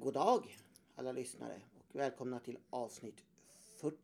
god 0.00 0.14
dag 0.14 0.56
alla 0.94 1.12
lyssnare 1.12 1.60
och 1.78 1.96
välkomna 2.00 2.40
till 2.40 2.58
avsnitt 2.70 3.24
40 3.76 3.96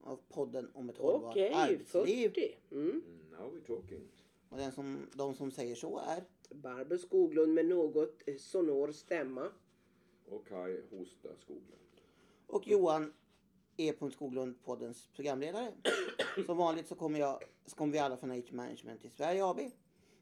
av 0.00 0.20
podden 0.28 0.70
om 0.74 0.88
ett 0.90 0.98
hållbart 0.98 1.30
Okej, 1.30 1.52
arbetsliv. 1.52 2.28
40. 2.28 2.54
Mm. 2.70 3.02
Now 3.30 3.54
we're 3.54 3.66
talking. 3.66 4.08
Och 4.48 4.58
den 4.58 4.72
som, 4.72 5.06
de 5.12 5.34
som 5.34 5.50
säger 5.50 5.74
så 5.74 5.98
är 5.98 6.24
Barbro 6.50 6.98
Skoglund 6.98 7.54
med 7.54 7.66
något 7.66 8.22
eh, 8.26 8.36
sonor 8.36 8.92
stämma. 8.92 9.48
Och 10.28 10.46
Kai 10.48 10.80
Hosta 10.90 11.28
Skoglund. 11.40 12.00
och 12.46 12.66
Johan 12.66 13.12
E. 13.76 13.92
Skoglund, 14.12 14.62
poddens 14.64 15.08
programledare. 15.14 15.72
Som 16.46 16.56
vanligt 16.56 16.88
så 16.88 16.94
kommer, 16.94 17.20
jag, 17.20 17.42
så 17.66 17.76
kommer 17.76 17.92
vi 17.92 17.98
alla 17.98 18.16
från 18.16 18.30
Age 18.30 18.52
Management 18.52 19.04
i 19.04 19.10
Sverige 19.10 19.44
AB. 19.44 19.60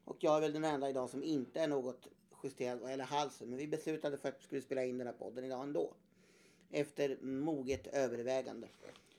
Och 0.03 0.17
jag 0.19 0.37
är 0.37 0.41
väl 0.41 0.53
den 0.53 0.63
enda 0.63 0.89
idag 0.89 1.09
som 1.09 1.23
inte 1.23 1.59
är 1.59 1.67
något 1.67 2.07
justerat 2.43 2.81
vad 2.81 2.91
gäller 2.91 3.03
halsen. 3.03 3.49
Men 3.49 3.57
vi 3.57 3.67
beslutade 3.67 4.17
för 4.17 4.29
att 4.29 4.39
vi 4.39 4.43
skulle 4.43 4.61
spela 4.61 4.85
in 4.85 4.97
den 4.97 5.07
här 5.07 5.13
podden 5.13 5.45
idag 5.45 5.63
ändå. 5.63 5.93
Efter 6.71 7.17
moget 7.21 7.87
övervägande. 7.87 8.67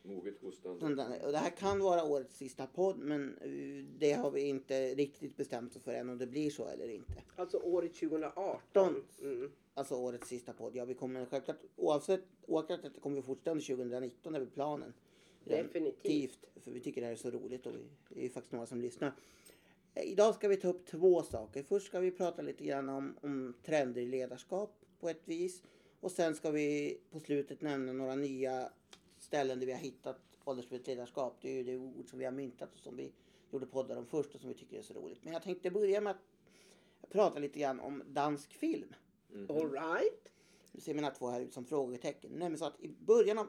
Moget 0.02 0.40
hostande. 0.42 1.20
Och 1.24 1.32
det 1.32 1.38
här 1.38 1.50
kan 1.50 1.78
vara 1.78 2.04
årets 2.04 2.36
sista 2.36 2.66
podd 2.66 2.98
men 2.98 3.38
eh, 3.38 3.84
det 3.98 4.12
har 4.12 4.30
vi 4.30 4.40
inte 4.40 4.94
riktigt 4.94 5.36
bestämt 5.36 5.76
oss 5.76 5.82
för 5.82 5.94
än 5.94 6.08
om 6.08 6.18
det 6.18 6.26
blir 6.26 6.50
så 6.50 6.68
eller 6.68 6.88
inte. 6.88 7.22
Alltså 7.36 7.56
året 7.56 7.94
2018. 7.94 9.04
Mm. 9.22 9.52
Alltså 9.74 9.94
årets 9.94 10.28
sista 10.28 10.52
podd. 10.52 10.76
Ja, 10.76 10.84
vi 10.84 10.94
kommer 10.94 11.26
självklart 11.26 11.58
oavsett 11.76 12.24
oaktat 12.46 12.84
att 12.84 12.94
det 12.94 13.00
kommer 13.00 13.22
fortsätta 13.22 13.50
under 13.50 13.66
2019 13.66 14.34
är 14.34 14.38
väl 14.38 14.50
planen. 14.50 14.92
Definitivt. 15.44 16.38
För 16.56 16.70
vi 16.70 16.80
tycker 16.80 17.00
det 17.00 17.06
här 17.06 17.12
är 17.12 17.16
så 17.16 17.30
roligt 17.30 17.66
och 17.66 17.72
vi, 17.74 17.84
det 18.08 18.20
är 18.20 18.24
ju 18.24 18.30
faktiskt 18.30 18.52
några 18.52 18.66
som 18.66 18.80
lyssnar. 18.80 19.12
Idag 20.02 20.34
ska 20.34 20.48
vi 20.48 20.56
ta 20.56 20.68
upp 20.68 20.86
två 20.86 21.22
saker. 21.22 21.62
Först 21.62 21.86
ska 21.86 22.00
vi 22.00 22.10
prata 22.10 22.42
lite 22.42 22.64
grann 22.64 22.88
om, 22.88 23.16
om 23.22 23.54
trender 23.64 24.00
i 24.00 24.06
ledarskap 24.06 24.84
på 25.00 25.08
ett 25.08 25.22
vis. 25.24 25.62
Och 26.00 26.10
sen 26.10 26.34
ska 26.34 26.50
vi 26.50 27.00
på 27.10 27.20
slutet 27.20 27.60
nämna 27.60 27.92
några 27.92 28.14
nya 28.14 28.72
ställen 29.18 29.60
där 29.60 29.66
vi 29.66 29.72
har 29.72 29.78
hittat 29.78 30.20
åldersmässigt 30.44 30.88
ledarskap. 30.88 31.38
Det 31.40 31.48
är 31.48 31.54
ju 31.54 31.64
det 31.64 31.76
ord 31.76 32.10
som 32.10 32.18
vi 32.18 32.24
har 32.24 32.32
myntat 32.32 32.74
och 32.74 32.80
som 32.80 32.96
vi 32.96 33.12
gjorde 33.50 33.66
poddar 33.66 33.96
om 33.96 34.06
först 34.06 34.34
och 34.34 34.40
som 34.40 34.48
vi 34.48 34.54
tycker 34.54 34.78
är 34.78 34.82
så 34.82 34.94
roligt. 34.94 35.24
Men 35.24 35.32
jag 35.32 35.42
tänkte 35.42 35.70
börja 35.70 36.00
med 36.00 36.10
att 36.10 37.10
prata 37.10 37.38
lite 37.38 37.58
grann 37.58 37.80
om 37.80 38.02
dansk 38.06 38.52
film. 38.52 38.94
All 39.48 39.70
right. 39.70 40.28
Nu 40.72 40.80
ser 40.80 40.94
mina 40.94 41.10
två 41.10 41.28
här 41.28 41.40
ut 41.40 41.54
som 41.54 41.64
frågetecken. 41.64 42.30
Nämligen 42.30 42.58
så 42.58 42.64
att 42.64 42.80
i 42.80 42.88
början 42.88 43.38
av 43.38 43.46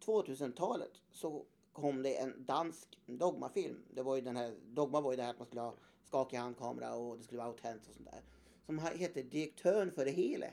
2000-talet 0.00 1.00
så 1.10 1.46
kom 1.72 2.02
det 2.02 2.16
en 2.16 2.44
dansk 2.44 2.98
dogmafilm. 3.06 3.84
Det 3.90 4.02
var 4.02 4.16
ju 4.16 4.22
den 4.22 4.36
här, 4.36 4.54
dogma 4.64 5.00
var 5.00 5.12
ju 5.12 5.16
det 5.16 5.22
här 5.22 5.30
att 5.30 5.38
man 5.38 5.46
skulle 5.46 5.60
ha 5.60 5.74
skakig 6.04 6.36
handkamera 6.36 6.94
och 6.94 7.16
det 7.16 7.22
skulle 7.22 7.38
vara 7.38 7.48
autentiskt 7.48 7.90
och 7.90 7.96
sånt 7.96 8.10
där. 8.10 8.22
Som 8.66 8.78
hette 8.78 9.22
Direktören 9.22 9.92
för 9.92 10.04
det 10.04 10.10
hela. 10.10 10.46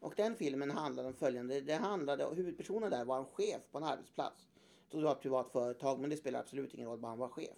Och 0.00 0.14
den 0.16 0.36
filmen 0.36 0.70
handlade 0.70 1.08
om 1.08 1.14
följande. 1.14 1.60
Det 1.60 1.74
handlade, 1.74 2.34
huvudpersonen 2.34 2.90
där 2.90 3.04
var 3.04 3.18
en 3.18 3.26
chef 3.26 3.62
på 3.72 3.78
en 3.78 3.84
arbetsplats. 3.84 4.48
Tror 4.90 5.00
det 5.00 5.06
var 5.06 5.12
ett 5.12 5.22
privat 5.22 5.52
företag 5.52 6.00
men 6.00 6.10
det 6.10 6.16
spelar 6.16 6.40
absolut 6.40 6.74
ingen 6.74 6.88
roll 6.88 6.98
bara 6.98 7.08
han 7.08 7.18
var 7.18 7.28
chef. 7.28 7.56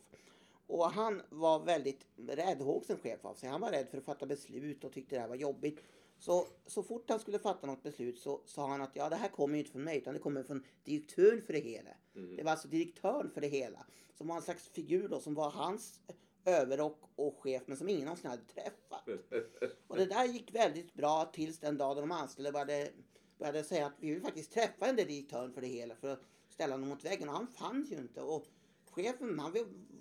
Och 0.67 0.91
han 0.91 1.23
var 1.31 1.65
väldigt 1.65 2.07
räddhågsen 2.17 2.99
chef 2.99 3.25
av 3.25 3.35
sig. 3.35 3.49
Han 3.49 3.61
var 3.61 3.71
rädd 3.71 3.89
för 3.89 3.99
att 3.99 4.05
fatta 4.05 4.27
beslut 4.27 4.85
och 4.85 4.93
tyckte 4.93 5.17
det 5.17 5.21
här 5.21 5.29
var 5.29 5.37
jobbigt. 5.37 5.81
Så, 6.19 6.47
så 6.67 6.83
fort 6.83 7.11
han 7.11 7.21
skulle 7.21 7.39
fatta 7.39 7.67
något 7.67 7.83
beslut 7.83 8.19
så 8.19 8.41
sa 8.45 8.69
han 8.69 8.83
att 8.83 8.91
ja, 8.97 9.09
det 9.09 9.17
här 9.17 9.29
kommer 9.29 9.55
ju 9.55 9.59
inte 9.59 9.73
från 9.73 9.85
mig 9.85 9.99
utan 9.99 10.15
det 10.15 10.21
kommer 10.21 10.43
från 10.43 10.65
direktören 10.85 11.43
för 11.43 11.53
det 11.53 11.59
hela. 11.59 11.91
Det 12.37 12.43
var 12.43 12.51
alltså 12.51 12.69
direktören 12.69 13.31
för 13.31 13.41
det 13.41 13.49
hela. 13.49 13.87
Som 14.15 14.27
var 14.27 14.37
en 14.37 14.43
slags 14.43 14.69
figur 14.69 15.09
då 15.09 15.21
som 15.21 15.35
var 15.35 15.51
hans 15.51 16.01
överrock 16.45 17.01
och 17.17 17.39
chef 17.41 17.63
men 17.67 17.77
som 17.77 17.89
ingen 17.89 18.05
någonsin 18.05 18.31
hade 18.31 18.43
träffat. 18.43 19.09
Och 19.87 19.97
det 19.97 20.07
där 20.07 20.25
gick 20.25 20.55
väldigt 20.55 20.95
bra 20.95 21.25
tills 21.25 21.59
den 21.59 21.79
dag 21.79 21.97
då 21.97 22.01
de 22.01 22.11
anställda 22.11 22.53
började, 22.53 22.91
började 23.39 23.65
säga 23.65 23.87
att 23.87 23.95
vi 23.99 24.11
vill 24.11 24.23
faktiskt 24.23 24.53
träffa 24.53 24.87
den 24.87 24.97
där 24.97 25.05
direktören 25.05 25.53
för 25.53 25.61
det 25.61 25.67
hela 25.67 25.97
för 25.97 26.13
att 26.13 26.23
ställa 26.49 26.75
honom 26.75 26.89
mot 26.89 27.05
väggen 27.05 27.29
och 27.29 27.35
han 27.35 27.47
fanns 27.47 27.93
ju 27.93 27.97
inte. 27.97 28.21
Och 28.21 28.47
chefen 28.91 29.39
han, 29.39 29.55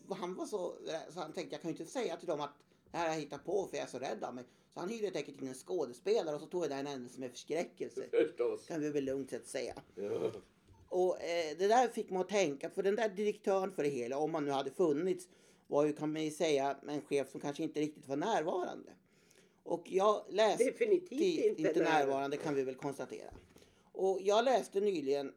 han 0.09 0.35
var 0.35 0.45
så, 0.45 0.75
så 1.09 1.19
han 1.19 1.33
tänkte 1.33 1.55
jag 1.55 1.61
kan 1.61 1.71
ju 1.71 1.77
inte 1.77 1.91
säga 1.91 2.17
till 2.17 2.27
dem 2.27 2.41
att 2.41 2.53
det 2.93 2.99
här 2.99 3.07
har 3.07 3.13
jag 3.13 3.21
hittat 3.21 3.45
på 3.45 3.67
för 3.67 3.77
jag 3.77 3.83
är 3.83 3.89
så 3.89 3.99
rädd 3.99 4.23
av 4.23 4.35
mig. 4.35 4.43
Så 4.73 4.79
han 4.79 4.89
hyrde 4.89 5.03
helt 5.03 5.15
enkelt 5.15 5.41
in 5.41 5.47
en 5.47 5.53
skådespelare 5.53 6.35
och 6.35 6.41
så 6.41 6.47
tog 6.47 6.63
jag 6.63 6.69
den 6.69 6.87
händelse 6.87 7.19
med 7.19 7.31
förskräckelse. 7.31 8.07
Förstås. 8.11 8.67
Kan 8.67 8.81
vi 8.81 8.89
väl 8.89 9.03
lugnt 9.03 9.29
sett 9.29 9.47
säga. 9.47 9.73
Ja. 9.95 10.31
Och 10.89 11.21
eh, 11.21 11.57
det 11.57 11.67
där 11.67 11.87
fick 11.87 12.09
mig 12.09 12.21
att 12.21 12.29
tänka, 12.29 12.69
för 12.69 12.83
den 12.83 12.95
där 12.95 13.09
direktören 13.09 13.71
för 13.71 13.83
det 13.83 13.89
hela, 13.89 14.17
om 14.17 14.31
man 14.31 14.45
nu 14.45 14.51
hade 14.51 14.71
funnits, 14.71 15.27
var 15.67 15.85
ju 15.85 15.93
kan 15.93 16.13
man 16.13 16.23
ju 16.23 16.31
säga 16.31 16.77
en 16.87 17.01
chef 17.01 17.31
som 17.31 17.41
kanske 17.41 17.63
inte 17.63 17.79
riktigt 17.79 18.07
var 18.07 18.15
närvarande. 18.15 18.91
Och 19.63 19.83
jag 19.85 20.25
läste... 20.29 20.63
Definitivt 20.63 21.45
inte 21.45 21.61
inte 21.61 21.83
närvarande. 21.83 22.37
kan 22.37 22.55
vi 22.55 22.63
väl 22.63 22.75
konstatera. 22.75 23.33
Och 23.91 24.19
jag 24.21 24.45
läste 24.45 24.79
nyligen 24.81 25.33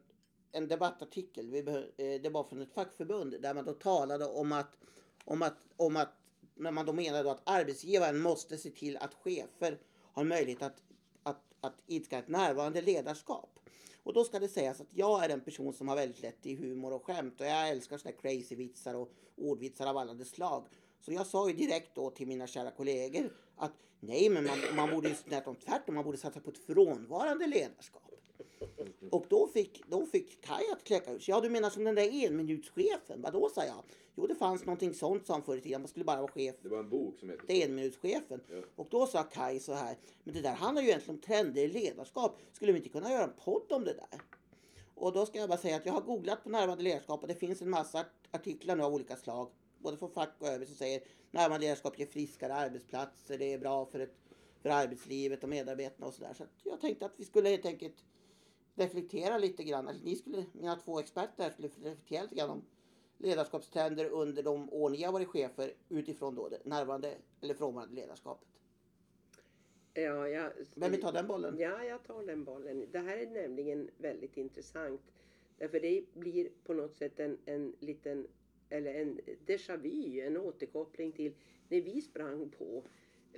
en 0.51 0.67
debattartikel, 0.67 1.53
eh, 1.53 1.63
det 2.21 2.29
var 2.29 2.43
från 2.43 2.61
ett 2.61 2.73
fackförbund, 2.73 3.41
där 3.41 3.53
man 3.53 3.65
då 3.65 3.73
talade 3.73 4.25
om 4.25 4.51
att, 4.51 4.77
om 5.25 5.41
att, 5.41 5.57
om 5.77 5.95
att 5.95 6.13
när 6.59 6.71
man 6.71 6.85
då 6.85 6.93
menar 6.93 7.23
då 7.23 7.29
att 7.29 7.41
arbetsgivaren 7.43 8.19
måste 8.19 8.57
se 8.57 8.69
till 8.69 8.97
att 8.97 9.13
chefer 9.13 9.77
har 10.13 10.23
möjlighet 10.23 10.61
att, 10.61 10.83
att, 11.23 11.41
att 11.61 11.75
idka 11.87 12.19
ett 12.19 12.27
närvarande 12.27 12.81
ledarskap. 12.81 13.59
Och 14.03 14.13
då 14.13 14.23
ska 14.23 14.39
det 14.39 14.47
sägas 14.47 14.81
att 14.81 14.87
jag 14.93 15.25
är 15.25 15.29
en 15.29 15.41
person 15.41 15.73
som 15.73 15.87
har 15.87 15.95
väldigt 15.95 16.21
lätt 16.21 16.45
i 16.45 16.55
humor 16.55 16.93
och 16.93 17.05
skämt 17.05 17.41
och 17.41 17.47
jag 17.47 17.69
älskar 17.69 17.97
sådana 17.97 18.17
crazy 18.17 18.55
vitsar 18.55 18.95
och 18.95 19.11
ordvitsar 19.35 19.87
av 19.87 19.97
alla 19.97 20.13
dess 20.13 20.29
slag. 20.29 20.67
Så 20.99 21.13
jag 21.13 21.27
sa 21.27 21.49
ju 21.49 21.55
direkt 21.55 21.95
då 21.95 22.09
till 22.09 22.27
mina 22.27 22.47
kära 22.47 22.71
kollegor 22.71 23.33
att 23.55 23.71
nej 23.99 24.29
men 24.29 24.45
man, 24.45 24.57
man 24.75 24.89
borde 24.89 25.09
ju 25.09 25.15
tvärtom, 25.15 25.55
tvärtom, 25.55 25.95
man 25.95 26.03
borde 26.03 26.17
satsa 26.17 26.39
på 26.39 26.49
ett 26.49 26.65
frånvarande 26.65 27.47
ledarskap. 27.47 28.16
Och 29.11 29.25
då 29.29 29.47
fick, 29.47 29.83
då 29.87 30.05
fick 30.05 30.41
Kaj 30.41 30.63
att 30.73 30.83
kläcka 30.83 31.11
ur 31.11 31.19
sig. 31.19 31.33
Ja 31.33 31.41
du 31.41 31.49
menar 31.49 31.69
som 31.69 31.83
den 31.83 31.95
där 31.95 32.25
enminutschefen? 32.25 33.21
Vadå 33.21 33.49
sa 33.49 33.65
jag? 33.65 33.83
Jo 34.15 34.27
det 34.27 34.35
fanns 34.35 34.65
någonting 34.65 34.93
sånt 34.93 35.27
han 35.27 35.43
förr 35.43 35.57
i 35.57 35.61
tiden. 35.61 35.81
Man 35.81 35.87
skulle 35.87 36.05
bara 36.05 36.21
vara 36.21 36.31
chef 36.31 36.55
Det 36.61 36.69
var 36.69 36.79
en 36.79 36.89
bok 36.89 37.19
som 37.19 37.29
hette 37.29 37.63
enminutschefen. 37.63 38.41
Ja. 38.49 38.61
Och 38.75 38.87
då 38.89 39.05
sa 39.05 39.23
Kai 39.23 39.59
så 39.59 39.73
här, 39.73 39.97
men 40.23 40.33
det 40.33 40.41
där 40.41 40.53
handlar 40.53 40.81
ju 40.81 40.87
egentligen 40.87 41.15
om 41.15 41.21
trender 41.21 41.61
i 41.61 41.67
ledarskap. 41.67 42.39
Skulle 42.53 42.71
vi 42.71 42.77
inte 42.77 42.89
kunna 42.89 43.11
göra 43.11 43.23
en 43.23 43.33
podd 43.43 43.71
om 43.71 43.83
det 43.83 43.93
där? 43.93 44.21
Och 44.95 45.13
då 45.13 45.25
ska 45.25 45.39
jag 45.39 45.49
bara 45.49 45.59
säga 45.59 45.75
att 45.75 45.85
jag 45.85 45.93
har 45.93 46.01
googlat 46.01 46.43
på 46.43 46.49
närvarande 46.49 46.83
ledarskap 46.83 47.21
och 47.21 47.27
det 47.27 47.35
finns 47.35 47.61
en 47.61 47.69
massa 47.69 48.05
artiklar 48.31 48.75
nu 48.75 48.83
av 48.83 48.93
olika 48.93 49.15
slag. 49.15 49.51
Både 49.79 49.97
från 49.97 50.11
fack 50.11 50.35
och 50.39 50.47
övrigt 50.47 50.69
som 50.69 50.77
säger 50.77 51.01
närvarande 51.31 51.65
ledarskap 51.65 51.99
ger 51.99 52.05
friskare 52.05 52.53
arbetsplatser, 52.53 53.37
det 53.37 53.53
är 53.53 53.59
bra 53.59 53.85
för, 53.85 53.99
ett, 53.99 54.15
för 54.61 54.69
arbetslivet 54.69 55.43
och 55.43 55.49
medarbetarna 55.49 56.07
och 56.07 56.13
sådär. 56.13 56.33
Så 56.33 56.43
att 56.43 56.49
jag 56.63 56.81
tänkte 56.81 57.05
att 57.05 57.13
vi 57.17 57.25
skulle 57.25 57.49
helt 57.49 57.65
enkelt 57.65 58.03
reflektera 58.77 59.37
lite 59.37 59.63
grann, 59.63 59.87
eller 59.87 60.03
ni 60.03 60.15
skulle, 60.15 60.45
mina 60.53 60.75
två 60.75 60.99
experter 60.99 61.43
här 61.43 61.51
skulle 61.51 61.67
reflektera 61.67 62.23
lite 62.23 62.35
grann 62.35 62.49
om 62.49 62.61
ledarskapstrender 63.17 64.05
under 64.09 64.43
de 64.43 64.73
år 64.73 64.89
ni 64.89 65.03
har 65.03 65.13
varit 65.13 65.27
chefer 65.27 65.73
utifrån 65.89 66.35
då 66.35 66.49
det 66.49 66.65
närvarande 66.65 67.17
eller 67.41 67.53
frånvarande 67.53 67.95
ledarskapet. 67.95 68.47
Ja, 69.93 70.27
jag, 70.27 70.51
Vem 70.75 70.91
vill 70.91 71.01
ta 71.01 71.11
den 71.11 71.27
bollen? 71.27 71.55
Ja, 71.59 71.83
jag 71.83 72.03
tar 72.03 72.23
den 72.23 72.43
bollen. 72.43 72.85
Det 72.91 72.99
här 72.99 73.17
är 73.17 73.27
nämligen 73.27 73.89
väldigt 73.97 74.37
intressant. 74.37 75.01
Därför 75.57 75.79
det 75.79 76.13
blir 76.13 76.49
på 76.63 76.73
något 76.73 76.95
sätt 76.95 77.19
en, 77.19 77.37
en 77.45 77.75
liten, 77.79 78.27
eller 78.69 78.93
en 78.93 79.19
déjà 79.45 79.77
vu, 79.77 80.21
en 80.21 80.37
återkoppling 80.37 81.11
till 81.11 81.33
när 81.69 81.81
vi 81.81 82.01
sprang 82.01 82.49
på 82.49 82.83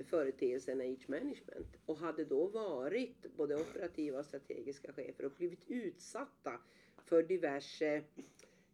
företeelsen 0.04 0.80
age 0.80 1.08
management 1.08 1.76
och 1.86 1.96
hade 1.96 2.24
då 2.24 2.46
varit 2.46 3.36
både 3.36 3.56
operativa 3.56 4.18
och 4.18 4.26
strategiska 4.26 4.92
chefer 4.92 5.24
och 5.24 5.32
blivit 5.32 5.64
utsatta 5.70 6.60
för 7.04 7.22
diverse, 7.22 8.02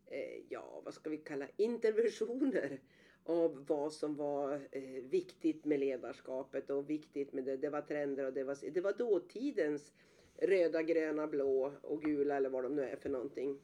eh, 0.06 0.42
ja 0.48 0.82
vad 0.84 0.94
ska 0.94 1.10
vi 1.10 1.16
kalla 1.16 1.46
interventioner 1.56 2.80
av 3.24 3.66
vad 3.66 3.92
som 3.92 4.14
var 4.14 4.68
eh, 4.72 4.82
viktigt 5.02 5.64
med 5.64 5.80
ledarskapet 5.80 6.70
och 6.70 6.90
viktigt 6.90 7.32
med 7.32 7.44
det. 7.44 7.56
Det 7.56 7.70
var 7.70 7.80
trender 7.80 8.24
och 8.24 8.32
det 8.32 8.44
var, 8.44 8.70
det 8.70 8.80
var 8.80 8.92
dåtidens 8.92 9.92
röda, 10.36 10.82
gröna, 10.82 11.26
blå 11.26 11.72
och 11.82 12.02
gula 12.02 12.36
eller 12.36 12.50
vad 12.50 12.62
de 12.64 12.76
nu 12.76 12.82
är 12.82 12.96
för 12.96 13.08
någonting. 13.08 13.60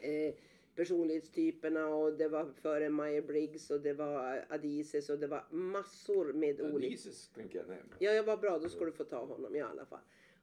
Eh, 0.00 0.34
personlighetstyperna 0.74 1.88
och 1.88 2.12
det 2.12 2.28
var 2.28 2.52
före 2.62 2.88
Meyer-Briggs 2.88 3.70
och 3.70 3.80
det 3.80 3.92
var 3.92 4.44
Adises 4.48 5.10
och 5.10 5.18
det 5.18 5.26
var 5.26 5.44
massor 5.50 6.32
med 6.32 6.60
olika. 6.60 6.86
Adises 6.86 7.28
tänker 7.28 7.58
jag 7.58 7.68
nämna. 7.68 7.96
Ja, 7.98 8.10
jag 8.10 8.24
var 8.24 8.36
bra. 8.36 8.58
Då 8.58 8.68
ska 8.68 8.84
du 8.84 8.92
få 8.92 9.04
ta 9.04 9.24
honom 9.24 9.56
i 9.56 9.60
alla 9.60 9.86
fall. 9.86 10.00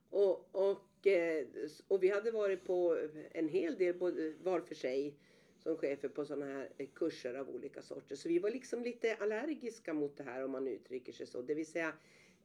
Och, 0.10 0.50
och, 0.52 1.08
eh, 1.08 1.48
och 1.88 2.04
vi 2.04 2.10
hade 2.10 2.31
varit 2.31 2.66
på 2.66 2.98
en 3.31 3.50
hel 3.50 3.78
del 3.78 3.98
både 3.98 4.34
var 4.44 4.60
för 4.60 4.76
sig 4.76 5.18
som 5.58 5.78
chefer 5.78 6.08
på 6.10 6.26
sådana 6.26 6.46
här 6.46 6.70
kurser 6.94 7.34
av 7.34 7.50
olika 7.50 7.81
sorter. 7.81 8.16
Så 8.16 8.30
vi 8.30 8.40
var 8.40 8.52
liksom 8.52 8.84
lite 8.84 9.16
allergiska 9.16 9.94
mot 9.94 10.18
det 10.18 10.24
här 10.24 10.46
om 10.46 10.52
man 10.52 10.68
uttrycker 10.68 11.14
sig 11.14 11.28
så. 11.28 11.42
Det 11.42 11.54
vill 11.54 11.66
säga, 11.66 11.94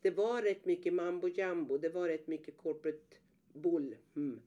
det 0.00 0.10
var 0.10 0.42
rätt 0.42 0.64
mycket 0.64 0.94
mambo 0.94 1.28
jumbo. 1.28 1.78
Det 1.78 1.88
var 1.88 2.08
rätt 2.08 2.26
mycket 2.26 2.56
corporate 2.56 3.16
bull 3.52 3.96
mm, 4.16 4.40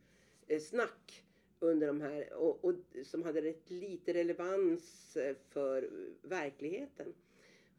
snack 0.59 1.23
under 1.59 1.87
de 1.87 2.01
här 2.01 2.33
och, 2.33 2.65
och 2.65 2.73
som 3.03 3.23
hade 3.23 3.41
rätt 3.41 3.69
lite 3.69 4.13
relevans 4.13 5.17
eh, 5.17 5.35
för 5.49 5.89
verkligheten. 6.21 7.13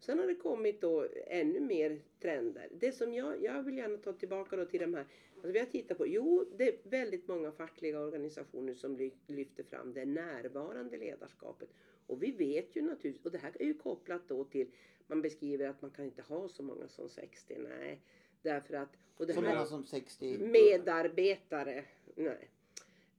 Sen 0.00 0.18
har 0.18 0.26
det 0.26 0.34
kommit 0.34 0.80
då 0.80 1.06
ännu 1.26 1.60
mer 1.60 2.00
trender. 2.20 2.68
Det 2.80 2.92
som 2.92 3.14
jag, 3.14 3.42
jag 3.42 3.62
vill 3.62 3.78
gärna 3.78 3.96
ta 3.96 4.12
tillbaka 4.12 4.56
då 4.56 4.64
till 4.64 4.80
de 4.80 4.94
här. 4.94 5.06
Alltså 5.34 5.52
vi 5.52 5.58
har 5.58 5.66
tittat 5.66 5.98
på, 5.98 6.06
jo 6.06 6.44
det 6.56 6.68
är 6.68 6.90
väldigt 6.90 7.28
många 7.28 7.52
fackliga 7.52 8.00
organisationer 8.00 8.74
som 8.74 8.96
ly- 8.96 9.12
lyfter 9.26 9.62
fram 9.64 9.92
det 9.92 10.04
närvarande 10.04 10.96
ledarskapet. 10.96 11.68
Och 12.06 12.22
vi 12.22 12.30
vet 12.30 12.76
ju 12.76 12.82
naturligtvis, 12.82 13.24
och 13.26 13.32
det 13.32 13.38
här 13.38 13.52
är 13.60 13.64
ju 13.64 13.74
kopplat 13.74 14.28
då 14.28 14.44
till, 14.44 14.70
man 15.06 15.22
beskriver 15.22 15.68
att 15.68 15.82
man 15.82 15.90
kan 15.90 16.04
inte 16.04 16.22
ha 16.22 16.48
så 16.48 16.62
många 16.62 16.88
som 16.88 17.08
60, 17.08 17.56
nej. 17.58 18.02
Därför 18.42 18.74
att, 18.74 18.88
och 19.16 19.26
det 19.26 19.32
Så 19.34 19.40
här, 19.40 19.64
som 19.64 19.86
60. 19.86 20.38
medarbetare. 20.38 21.84
Nej. 22.14 22.48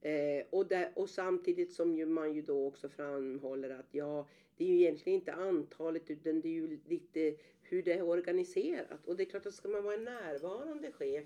Eh, 0.02 0.44
och, 0.50 0.66
där, 0.66 0.92
och 0.94 1.10
samtidigt 1.10 1.72
som 1.72 1.94
ju 1.94 2.06
man 2.06 2.34
ju 2.34 2.42
då 2.42 2.66
också 2.66 2.88
framhåller 2.88 3.70
att 3.70 3.88
ja, 3.90 4.28
det 4.56 4.64
är 4.64 4.68
ju 4.68 4.80
egentligen 4.80 5.18
inte 5.18 5.32
antalet 5.32 6.10
utan 6.10 6.40
det 6.40 6.48
är 6.48 6.52
ju 6.52 6.78
lite 6.88 7.36
hur 7.62 7.82
det 7.82 7.92
är 7.92 8.02
organiserat. 8.02 9.06
Och 9.06 9.16
det 9.16 9.22
är 9.22 9.30
klart 9.30 9.46
att 9.46 9.54
ska 9.54 9.68
man 9.68 9.84
vara 9.84 9.94
en 9.94 10.04
närvarande 10.04 10.92
chef 10.92 11.24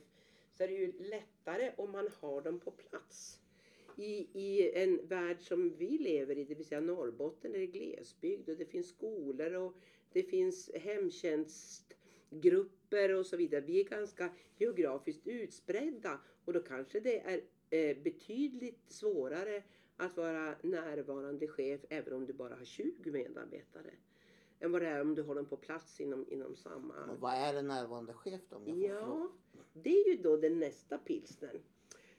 så 0.55 0.63
är 0.63 0.69
det 0.69 0.75
ju 0.75 0.93
lättare 0.99 1.73
om 1.77 1.93
man 1.93 2.09
har 2.21 2.43
dem 2.43 2.61
på 2.61 2.71
plats. 2.71 3.41
I, 3.97 4.29
I 4.33 4.73
en 4.83 5.07
värld 5.07 5.37
som 5.41 5.77
vi 5.77 5.99
lever 5.99 6.39
i, 6.39 6.45
det 6.45 6.55
vill 6.55 6.67
säga 6.67 6.81
Norrbotten, 6.81 7.53
där 7.53 7.59
det 7.59 7.65
är 7.65 7.67
glesbygd 7.67 8.49
och 8.49 8.57
det 8.57 8.65
finns 8.65 8.89
skolor 8.89 9.55
och 9.55 9.75
det 10.13 10.23
finns 10.23 10.71
hemtjänstgrupper 10.75 13.15
och 13.15 13.27
så 13.27 13.37
vidare. 13.37 13.61
Vi 13.61 13.81
är 13.81 13.85
ganska 13.85 14.31
geografiskt 14.59 15.27
utspridda 15.27 16.21
och 16.45 16.53
då 16.53 16.63
kanske 16.63 17.01
det 17.01 17.21
är 17.21 17.41
betydligt 18.05 18.91
svårare 18.93 19.63
att 19.97 20.17
vara 20.17 20.55
närvarande 20.63 21.49
chef 21.49 21.81
även 21.89 22.13
om 22.13 22.27
du 22.27 22.33
bara 22.33 22.55
har 22.55 22.65
20 22.65 23.11
medarbetare. 23.11 23.91
Än 24.61 24.73
vad 24.73 24.83
det 24.83 24.89
är 24.89 25.01
om 25.01 25.15
du 25.15 25.23
har 25.23 25.35
dem 25.35 25.47
på 25.47 25.57
plats 25.57 26.01
inom, 26.01 26.27
inom 26.29 26.57
samma... 26.57 26.95
Och 27.13 27.21
vad 27.21 27.35
är 27.35 27.55
en 27.55 27.69
närvarande 27.69 28.13
chef 28.13 28.41
då? 28.49 28.57
Om 28.57 28.63
jag 28.67 29.01
får 29.01 29.07
fråga? 29.07 29.29
Ja, 29.53 29.61
det 29.73 29.91
är 29.91 30.09
ju 30.09 30.23
då 30.23 30.37
den 30.37 30.59
nästa 30.59 30.99
pilsnern. 30.99 31.61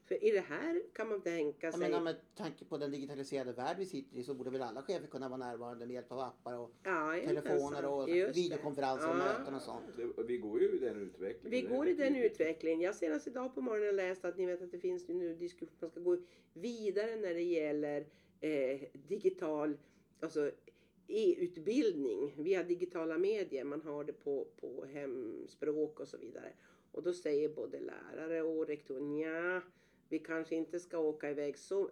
För 0.07 0.23
i 0.23 0.31
det 0.31 0.39
här 0.39 0.81
kan 0.93 1.09
man 1.09 1.21
tänka 1.21 1.67
Jag 1.67 1.73
sig... 1.73 1.89
menar 1.89 2.01
med 2.03 2.15
tanke 2.35 2.65
på 2.65 2.77
den 2.77 2.91
digitaliserade 2.91 3.51
värld 3.51 3.75
vi 3.79 3.85
sitter 3.85 4.17
i 4.17 4.23
så 4.23 4.33
borde 4.33 4.49
väl 4.49 4.61
alla 4.61 4.81
chefer 4.81 5.07
kunna 5.07 5.29
vara 5.29 5.37
närvarande 5.37 5.85
med 5.85 5.93
hjälp 5.93 6.11
av 6.11 6.19
appar 6.19 6.57
och 6.59 6.71
ja, 6.83 7.15
telefoner 7.25 7.85
och 7.85 8.09
just 8.09 8.33
det. 8.35 8.41
videokonferenser 8.41 9.09
och 9.09 9.15
Ja. 9.15 9.17
möten 9.17 9.55
och 9.55 9.61
sånt. 9.61 9.85
Det, 9.97 10.23
vi 10.23 10.37
går 10.37 10.61
ju 10.61 10.75
i 10.75 10.79
den 10.79 11.01
utvecklingen. 11.01 11.51
Vi 11.51 11.75
går 11.75 11.87
i 11.87 11.93
den 11.93 12.15
utvecklingen. 12.15 12.81
Jag 12.81 12.95
senast 12.95 13.27
idag 13.27 13.55
på 13.55 13.61
morgonen 13.61 13.95
läste 13.95 14.27
att 14.27 14.37
ni 14.37 14.45
vet 14.45 14.61
att 14.61 14.71
det 14.71 14.79
finns 14.79 15.07
nu 15.07 15.35
diskussion, 15.35 15.77
man 15.81 15.89
ska 15.89 15.99
gå 15.99 16.17
vidare 16.53 17.15
när 17.15 17.33
det 17.33 17.43
gäller 17.43 18.05
eh, 18.41 18.81
digital, 18.93 19.77
alltså 20.19 20.51
e-utbildning 21.07 22.33
via 22.37 22.63
digitala 22.63 23.17
medier. 23.17 23.63
Man 23.63 23.81
har 23.81 24.03
det 24.03 24.13
på, 24.13 24.47
på 24.61 24.85
hemspråk 24.93 25.99
och 25.99 26.07
så 26.07 26.17
vidare. 26.17 26.53
Och 26.91 27.03
då 27.03 27.13
säger 27.13 27.49
både 27.49 27.79
lärare 27.79 28.41
och 28.41 28.67
rektor 28.67 29.19
ja, 29.21 29.61
vi 30.09 30.19
kanske 30.19 30.55
inte 30.55 30.79
ska 30.79 30.99
åka 30.99 31.31
iväg 31.31 31.57
så, 31.57 31.89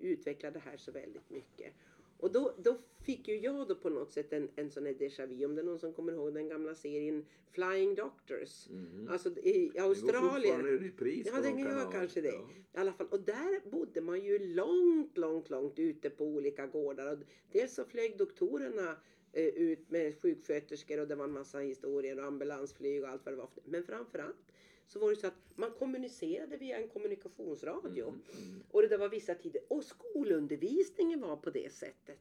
utveckla 0.00 0.50
det 0.50 0.58
här 0.58 0.76
så 0.76 0.92
väldigt 0.92 1.30
mycket. 1.30 1.74
Och 2.20 2.32
då, 2.32 2.54
då 2.58 2.78
fick 3.04 3.28
ju 3.28 3.36
jag 3.38 3.68
då 3.68 3.74
på 3.74 3.88
något 3.88 4.12
sätt 4.12 4.32
en, 4.32 4.48
en 4.56 4.70
sån 4.70 4.86
här 4.86 4.92
déjà 4.94 5.26
vu. 5.26 5.44
Om 5.44 5.54
det 5.54 5.60
är 5.62 5.64
någon 5.64 5.78
som 5.78 5.92
kommer 5.92 6.12
ihåg 6.12 6.34
den 6.34 6.48
gamla 6.48 6.74
serien 6.74 7.26
Flying 7.50 7.94
Doctors. 7.94 8.68
Mhm. 8.68 9.08
Alltså 9.10 9.28
i 9.38 9.70
Det 9.74 9.78
går 9.80 9.86
Australien. 9.88 10.32
fortfarande 10.32 10.70
i 10.70 10.78
repris 10.88 11.26
Ja, 11.32 11.40
den 11.40 11.58
gör 11.58 11.92
kanske 11.92 12.20
det. 12.20 12.28
Ja. 12.28 12.48
I 12.74 12.78
alla 12.78 12.92
fall. 12.92 13.06
Och 13.10 13.20
där 13.20 13.70
bodde 13.70 14.00
man 14.00 14.24
ju 14.24 14.38
långt, 14.38 15.18
långt, 15.18 15.50
långt 15.50 15.78
ute 15.78 16.10
på 16.10 16.24
olika 16.24 16.66
gårdar. 16.66 17.12
Och 17.12 17.18
dels 17.52 17.74
så 17.74 17.84
flög 17.84 18.16
doktorerna 18.18 18.96
eh, 19.32 19.44
ut 19.46 19.90
med 19.90 20.20
sjuksköterskor 20.22 21.00
och 21.00 21.08
det 21.08 21.14
var 21.14 21.24
en 21.24 21.32
massa 21.32 21.58
historier 21.58 22.18
och 22.18 22.24
ambulansflyg 22.24 23.02
och 23.02 23.08
allt 23.08 23.24
vad 23.24 23.32
det 23.34 23.38
var. 23.38 23.48
Men 23.64 23.84
framförallt 23.84 24.49
så 24.92 24.98
var 24.98 25.10
det 25.10 25.16
så 25.16 25.26
att 25.26 25.42
man 25.54 25.70
kommunicerade 25.70 26.56
via 26.56 26.76
en 26.76 26.88
kommunikationsradio. 26.88 28.08
Mm, 28.08 28.22
mm. 28.32 28.62
Och 28.70 28.82
det 28.82 28.88
där 28.88 28.98
var 28.98 29.08
vissa 29.08 29.34
tider. 29.34 29.62
Och 29.68 29.84
skolundervisningen 29.84 31.20
var 31.20 31.36
på 31.36 31.50
det 31.50 31.72
sättet. 31.72 32.18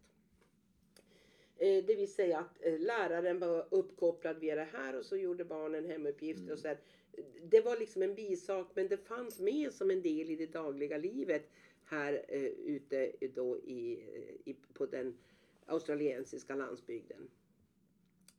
Eh, 1.58 1.84
det 1.86 1.96
vill 1.96 2.14
säga 2.14 2.40
att 2.40 2.66
eh, 2.66 2.80
läraren 2.80 3.40
var 3.40 3.68
uppkopplad 3.70 4.40
via 4.40 4.56
det 4.56 4.68
här 4.74 4.96
och 4.96 5.06
så 5.06 5.18
gjorde 5.18 5.46
barnen 5.46 5.86
hemuppgifter 5.86 6.54
och 6.54 6.60
så 6.60 6.68
här. 6.68 6.78
Det 7.44 7.62
var 7.62 7.78
liksom 7.78 8.02
en 8.02 8.16
bisak 8.16 8.68
men 8.74 8.88
det 8.88 8.98
fanns 8.98 9.40
med 9.40 9.74
som 9.74 9.92
en 9.92 10.02
del 10.02 10.30
i 10.30 10.36
det 10.36 10.54
dagliga 10.54 10.98
livet 10.98 11.50
här 11.86 12.26
eh, 12.28 12.42
ute 12.44 13.12
då 13.36 13.58
i, 13.58 14.00
i, 14.46 14.56
på 14.74 14.86
den 14.86 15.18
australiensiska 15.66 16.56
landsbygden. 16.56 17.30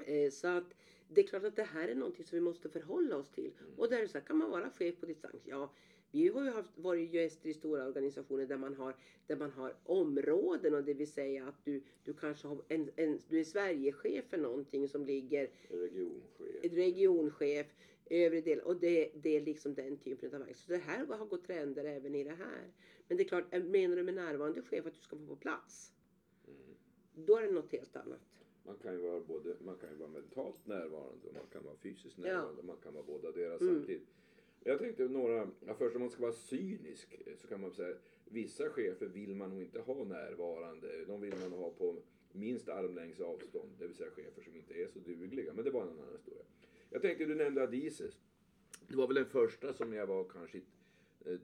Eh, 0.06 0.31
så 0.31 0.49
att 0.49 0.75
det 1.15 1.21
är 1.21 1.27
klart 1.27 1.45
att 1.45 1.57
det 1.57 1.62
här 1.62 1.89
är 1.89 1.95
någonting 1.95 2.25
som 2.25 2.37
vi 2.39 2.41
måste 2.41 2.69
förhålla 2.69 3.17
oss 3.17 3.31
till. 3.31 3.53
Och 3.77 3.91
där 3.91 4.07
så 4.07 4.19
här, 4.19 4.25
kan 4.25 4.37
man 4.37 4.51
vara 4.51 4.71
chef 4.71 5.01
på 5.01 5.07
distans? 5.07 5.43
Ja, 5.45 5.73
vi 6.12 6.29
har 6.29 6.45
ju 6.45 6.51
haft, 6.51 6.79
varit 6.79 7.12
gäster 7.12 7.49
i 7.49 7.55
stora 7.55 7.87
organisationer 7.87 8.47
där 8.47 8.57
man 8.57 8.75
har, 8.75 8.97
där 9.27 9.37
man 9.37 9.51
har 9.51 9.75
områden 9.85 10.75
och 10.75 10.85
det 10.85 10.95
vill 10.95 11.12
säga 11.12 11.49
att 11.49 11.65
du, 11.65 11.83
du 12.05 12.12
kanske 12.12 12.49
har 12.49 12.62
en, 12.69 12.91
en, 12.97 13.19
du 13.29 13.41
är 13.41 13.45
Sverigechef 13.45 14.25
för 14.25 14.39
någonting 14.39 14.89
som 14.89 15.05
ligger 15.05 15.51
Regionchef. 15.69 16.73
regionchef, 16.73 17.67
övre 18.11 18.41
del 18.41 18.61
och 18.61 18.77
det, 18.77 19.11
det 19.15 19.37
är 19.37 19.41
liksom 19.41 19.75
den 19.75 19.97
typen 19.97 20.27
av 20.27 20.33
verksamhet. 20.33 20.57
Så 20.57 20.73
det 20.73 20.79
här 20.79 21.07
har 21.07 21.27
gått 21.27 21.47
trender 21.47 21.85
även 21.85 22.15
i 22.15 22.25
det 22.25 22.35
här. 22.35 22.73
Men 23.09 23.17
det 23.17 23.23
är 23.23 23.29
klart, 23.29 23.53
menar 23.53 23.97
du 23.97 24.03
med 24.03 24.15
närvarande 24.15 24.62
chef 24.62 24.87
att 24.87 24.95
du 24.95 25.01
ska 25.01 25.17
vara 25.17 25.29
på 25.29 25.37
plats? 25.37 25.93
Mm. 26.47 26.77
Då 27.15 27.37
är 27.37 27.43
det 27.43 27.53
något 27.53 27.73
helt 27.73 27.97
annat. 27.97 28.39
Man 28.67 28.77
kan 28.83 28.93
ju 28.93 28.99
vara 28.99 29.21
både, 29.21 29.57
man 29.65 29.77
kan 29.77 29.91
ju 29.91 29.97
vara 29.97 30.09
mentalt 30.09 30.67
närvarande 30.67 31.27
och 31.29 31.35
man 31.35 31.47
kan 31.53 31.65
vara 31.65 31.77
fysiskt 31.77 32.19
Ja. 32.19 32.23
närvarande. 32.25 32.62
Man 32.62 32.77
kan 32.83 32.95
vara 32.95 33.05
båda 33.05 33.33
deras 33.33 33.61
Mm. 33.61 33.75
samtidigt. 33.75 34.07
Jag 34.65 34.79
tänkte 34.79 35.09
några, 35.09 35.51
ja, 35.67 35.75
först 35.75 35.97
om 35.97 36.01
man 36.03 36.11
ska 36.11 36.23
vara 36.23 36.33
cynisk 36.33 37.19
så 37.37 37.47
kan 37.49 37.61
man 37.61 37.73
säga 37.73 37.97
vissa 38.25 38.71
chefer 38.71 39.07
vill 39.07 39.35
man 39.35 39.51
nog 39.51 39.62
inte 39.62 39.81
ha 39.81 40.05
närvarande. 40.05 41.05
De 41.05 41.21
vill 41.21 41.35
man 41.41 41.53
ha 41.53 41.71
på 41.71 41.97
minst 42.33 42.69
armlängds 42.69 43.21
avstånd. 43.21 43.71
Det 43.79 43.87
vill 43.87 43.97
säga 43.97 44.11
chefer 44.11 44.43
som 44.43 44.57
inte 44.57 44.75
är 44.75 44.89
så 44.89 44.99
dugliga. 44.99 45.53
Men 45.53 45.65
det 45.65 45.71
var 45.71 45.83
en 45.83 45.89
annan 45.89 46.12
historia. 46.17 46.43
Jag 46.91 47.03
tänkte, 47.03 47.25
du 47.25 47.35
nämnde 47.35 47.62
Adises. 47.62 48.21
Det 48.89 48.97
var 48.97 49.07
väl 49.07 49.15
den 49.17 49.27
första 49.27 49.73
som 49.73 49.93
jag 49.93 50.07
var 50.07 50.25
kanske 50.25 50.61
eh, 51.25 51.39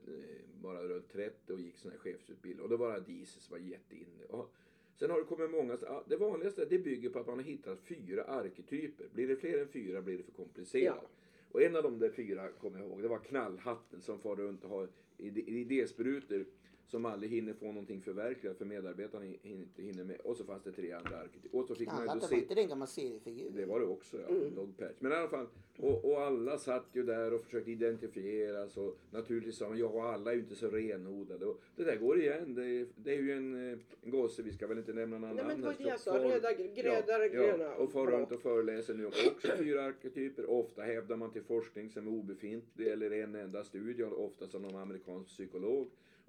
bara 0.61 0.87
runt 0.87 1.09
30 1.09 1.53
och 1.53 1.59
gick 1.59 1.77
sån 1.77 1.91
här 1.91 1.97
chefsutbildning. 1.97 2.63
Och 2.63 2.69
då 2.69 2.77
var 2.77 2.91
Adises 2.91 3.51
var 3.51 3.57
jätteinne. 3.57 4.25
Och 4.29 4.53
sen 4.99 5.09
har 5.09 5.19
det 5.19 5.25
kommit 5.25 5.51
många, 5.51 5.77
det 6.05 6.17
vanligaste 6.17 6.65
det 6.65 6.79
bygger 6.79 7.09
på 7.09 7.19
att 7.19 7.27
man 7.27 7.35
har 7.35 7.43
hittat 7.43 7.79
fyra 7.79 8.23
arketyper. 8.23 9.05
Blir 9.13 9.27
det 9.27 9.35
fler 9.35 9.61
än 9.61 9.67
fyra 9.67 10.01
blir 10.01 10.17
det 10.17 10.23
för 10.23 10.31
komplicerat. 10.31 10.97
Ja. 11.01 11.09
Och 11.51 11.61
en 11.61 11.75
av 11.75 11.83
de 11.83 11.99
där 11.99 12.09
fyra 12.09 12.49
kommer 12.61 12.79
jag 12.79 12.87
ihåg, 12.87 13.01
det 13.01 13.07
var 13.07 13.19
knallhatten 13.19 14.01
som 14.01 14.19
far 14.19 14.35
runt 14.35 14.63
och 14.63 14.69
har 14.69 14.87
idésprutor 15.17 16.45
som 16.87 17.05
aldrig 17.05 17.31
hinner 17.31 17.53
få 17.53 17.65
någonting 17.65 18.01
förverkligat 18.01 18.57
för 18.57 18.65
medarbetarna 18.65 19.25
inte 19.41 19.81
hinner 19.81 20.03
med. 20.03 20.17
Och 20.23 20.37
så 20.37 20.43
fanns 20.43 20.63
det 20.63 20.71
tre 20.71 20.91
andra 20.91 21.17
arketyper. 21.17 21.59
Och 21.59 21.65
så 21.65 21.75
fick 21.75 21.87
man 21.87 22.01
ju 22.01 22.19
då 22.19 22.27
se... 22.27 22.35
inte 22.35 22.55
det 22.55 22.61
en 22.61 22.67
gammal 22.67 22.87
seriefigur? 22.87 23.49
Det 23.55 23.65
var 23.65 23.79
det 23.79 23.85
också, 23.85 24.17
ja. 24.21 24.27
Mm. 24.27 24.55
Dog 24.55 24.77
Patch. 24.77 24.95
Men 24.99 25.11
i 25.11 25.15
alla 25.15 25.29
fall, 25.29 25.47
och, 25.77 26.05
och 26.05 26.21
alla 26.21 26.57
satt 26.57 26.85
ju 26.93 27.03
där 27.03 27.33
och 27.33 27.41
försökte 27.41 27.71
identifieras 27.71 28.77
och 28.77 28.97
naturligtvis 29.11 29.57
sa 29.57 29.69
man 29.69 29.77
ja, 29.77 30.13
alla 30.13 30.31
är 30.31 30.35
ju 30.35 30.41
inte 30.41 30.55
så 30.55 30.67
renodlade. 30.69 31.45
Och 31.45 31.61
det 31.75 31.83
där 31.83 31.95
går 31.95 32.19
igen. 32.21 32.55
Det, 32.55 32.65
är- 32.65 32.87
det 32.95 33.11
är 33.15 33.21
ju 33.21 33.31
en, 33.31 33.71
eh, 33.73 33.79
en 34.01 34.11
gosse, 34.11 34.41
vi 34.43 34.51
ska 34.51 34.67
väl 34.67 34.77
inte 34.77 34.93
nämna 34.93 35.17
någon 35.17 35.35
Nej 35.35 35.45
men 35.45 35.45
annan. 35.45 35.61
det 35.61 35.67
var 35.67 35.75
det 35.77 35.89
jag 35.89 35.99
sa, 35.99 36.19
röda, 36.19 36.53
gröda, 36.53 37.25
ja, 37.25 37.27
gröna. 37.27 37.63
Ja, 37.63 37.75
och 37.75 37.91
far 37.91 38.07
runt 38.07 38.31
och 38.31 38.41
föreläser 38.41 38.93
nu 38.93 39.05
om 39.05 39.11
också 39.27 39.47
fyra 39.57 39.85
arketyper. 39.85 40.49
Ofta 40.49 40.81
hävdar 40.81 41.15
man 41.15 41.31
till 41.31 41.43
forskning 41.43 41.89
som 41.89 42.07
är 42.07 42.11
obefintlig 42.11 42.87
eller 42.87 43.11
en 43.11 43.35
enda 43.35 43.63
studie, 43.63 44.03
ofta 44.03 44.47
som 44.47 44.61
någon 44.61 44.75
amerikansk 44.75 45.29
psykolog. 45.29 45.87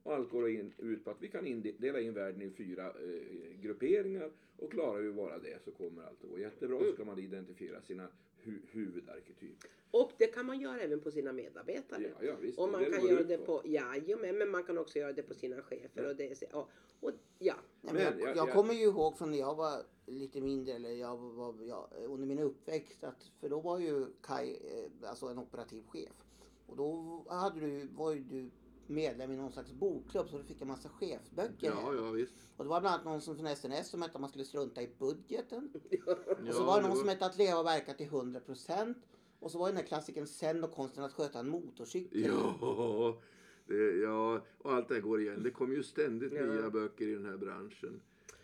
Och 0.08 0.14
allt 0.14 0.30
går 0.30 0.50
in, 0.50 0.72
ut 0.78 1.04
på 1.04 1.10
att 1.10 1.22
vi 1.22 1.28
kan 1.28 1.46
in, 1.46 1.74
dela 1.78 2.00
in 2.00 2.14
världen 2.14 2.42
i 2.42 2.50
fyra 2.50 2.86
eh, 2.86 3.60
grupperingar 3.60 4.30
och 4.56 4.70
klarar 4.72 5.00
vi 5.00 5.12
bara 5.12 5.38
det 5.38 5.58
så 5.64 5.70
kommer 5.70 6.02
allt 6.02 6.24
att 6.24 6.30
gå 6.30 6.38
jättebra. 6.38 6.78
Så 6.78 6.92
ska 6.92 7.04
man 7.04 7.18
identifiera 7.18 7.82
sina 7.82 8.08
hu, 8.42 8.58
huvudarketyper. 8.70 9.70
Och 9.90 10.12
det 10.18 10.26
kan 10.26 10.46
man 10.46 10.60
göra 10.60 10.80
även 10.80 11.00
på 11.00 11.10
sina 11.10 11.32
medarbetare. 11.32 12.02
Ja, 12.20 12.26
ja, 12.26 12.36
visst, 12.40 12.58
och 12.58 12.68
man 12.68 12.82
det 12.82 12.90
kan 12.90 13.06
göra 13.06 13.22
det 13.22 13.38
på. 13.38 13.44
på, 13.60 13.68
jajamän, 13.68 14.38
men 14.38 14.50
man 14.50 14.64
kan 14.64 14.78
också 14.78 14.98
göra 14.98 15.12
det 15.12 15.22
på 15.22 15.34
sina 15.34 15.62
chefer. 15.62 16.02
Ja. 16.02 16.08
Och 16.10 16.16
det, 16.16 16.42
ja, 16.52 16.68
och, 17.00 17.12
ja. 17.38 17.54
Nej, 17.80 17.94
men 17.94 18.02
jag, 18.02 18.20
jag- 18.20 18.28
jag 18.28 18.36
jag- 18.36 18.52
kommer 18.54 18.74
ju 18.74 18.82
ihåg 18.84 19.18
från 19.18 19.30
när 19.30 19.38
jag 19.38 19.54
var 19.54 19.82
lite 20.06 20.40
mindre, 20.40 20.74
eller 20.74 20.90
jag 20.90 21.16
var, 21.16 21.54
ja, 21.68 21.90
under 22.08 22.26
min 22.26 22.38
uppväxt, 22.38 23.04
att, 23.04 23.30
för 23.40 23.48
då 23.48 23.60
var 23.60 23.78
ju 23.78 24.06
Kai 24.22 24.50
eh, 24.50 25.08
alltså 25.10 25.26
en 25.26 25.38
operativ 25.38 25.82
chef. 25.82 26.24
Och 26.66 26.76
då 26.76 27.24
hade 27.28 27.60
du, 27.60 27.86
var 27.96 28.14
ju 28.14 28.20
du 28.20 28.50
medlem 28.88 29.32
i 29.32 29.36
någon 29.36 29.52
slags 29.52 29.72
bokklubb 29.72 30.28
så 30.28 30.38
du 30.38 30.44
fick 30.44 30.60
en 30.60 30.68
massa 30.68 30.88
chefsböcker. 30.88 31.66
Ja, 31.66 31.94
ja, 31.94 32.10
visst. 32.10 32.34
Och 32.56 32.64
det 32.64 32.70
var 32.70 32.80
bland 32.80 32.94
annat 32.94 33.04
någon 33.04 33.20
som 33.20 33.36
från 33.36 33.56
SNS 33.56 33.88
som 33.88 34.02
hette 34.02 34.14
att 34.14 34.20
man 34.20 34.30
skulle 34.30 34.44
strunta 34.44 34.82
i 34.82 34.90
budgeten. 34.98 35.70
Och 36.06 36.54
så 36.54 36.60
Ja, 36.60 36.64
var 36.64 36.76
det 36.76 36.82
någon 36.82 36.90
var- 36.90 36.96
som 36.96 37.08
hette 37.08 37.26
att 37.26 37.38
leva 37.38 37.58
och 37.58 37.66
verka 37.66 37.94
till 37.94 38.06
100%. 38.08 38.94
Och 39.40 39.50
så 39.50 39.58
var 39.58 39.66
det 39.66 39.72
den 39.72 39.76
här 39.80 39.86
klassikern 39.88 40.26
Sen 40.26 40.64
och 40.64 40.72
konsten 40.72 41.04
att 41.04 41.12
sköta 41.12 41.38
en 41.40 41.48
motorcykel. 41.48 42.24
Ja, 42.24 43.18
det, 43.66 43.74
ja, 43.96 44.40
och 44.58 44.72
allt 44.72 44.88
det 44.88 44.94
här 44.94 45.00
går 45.02 45.20
igen. 45.20 45.42
Det 45.42 45.50
kommer 45.50 45.74
ju 45.74 45.82
ständigt 45.82 46.32
Ja. 46.32 46.46
nya 46.46 46.70
böcker 46.70 47.06
i 47.06 47.14
den 47.14 47.24
här 47.24 47.36
branschen. 47.36 48.00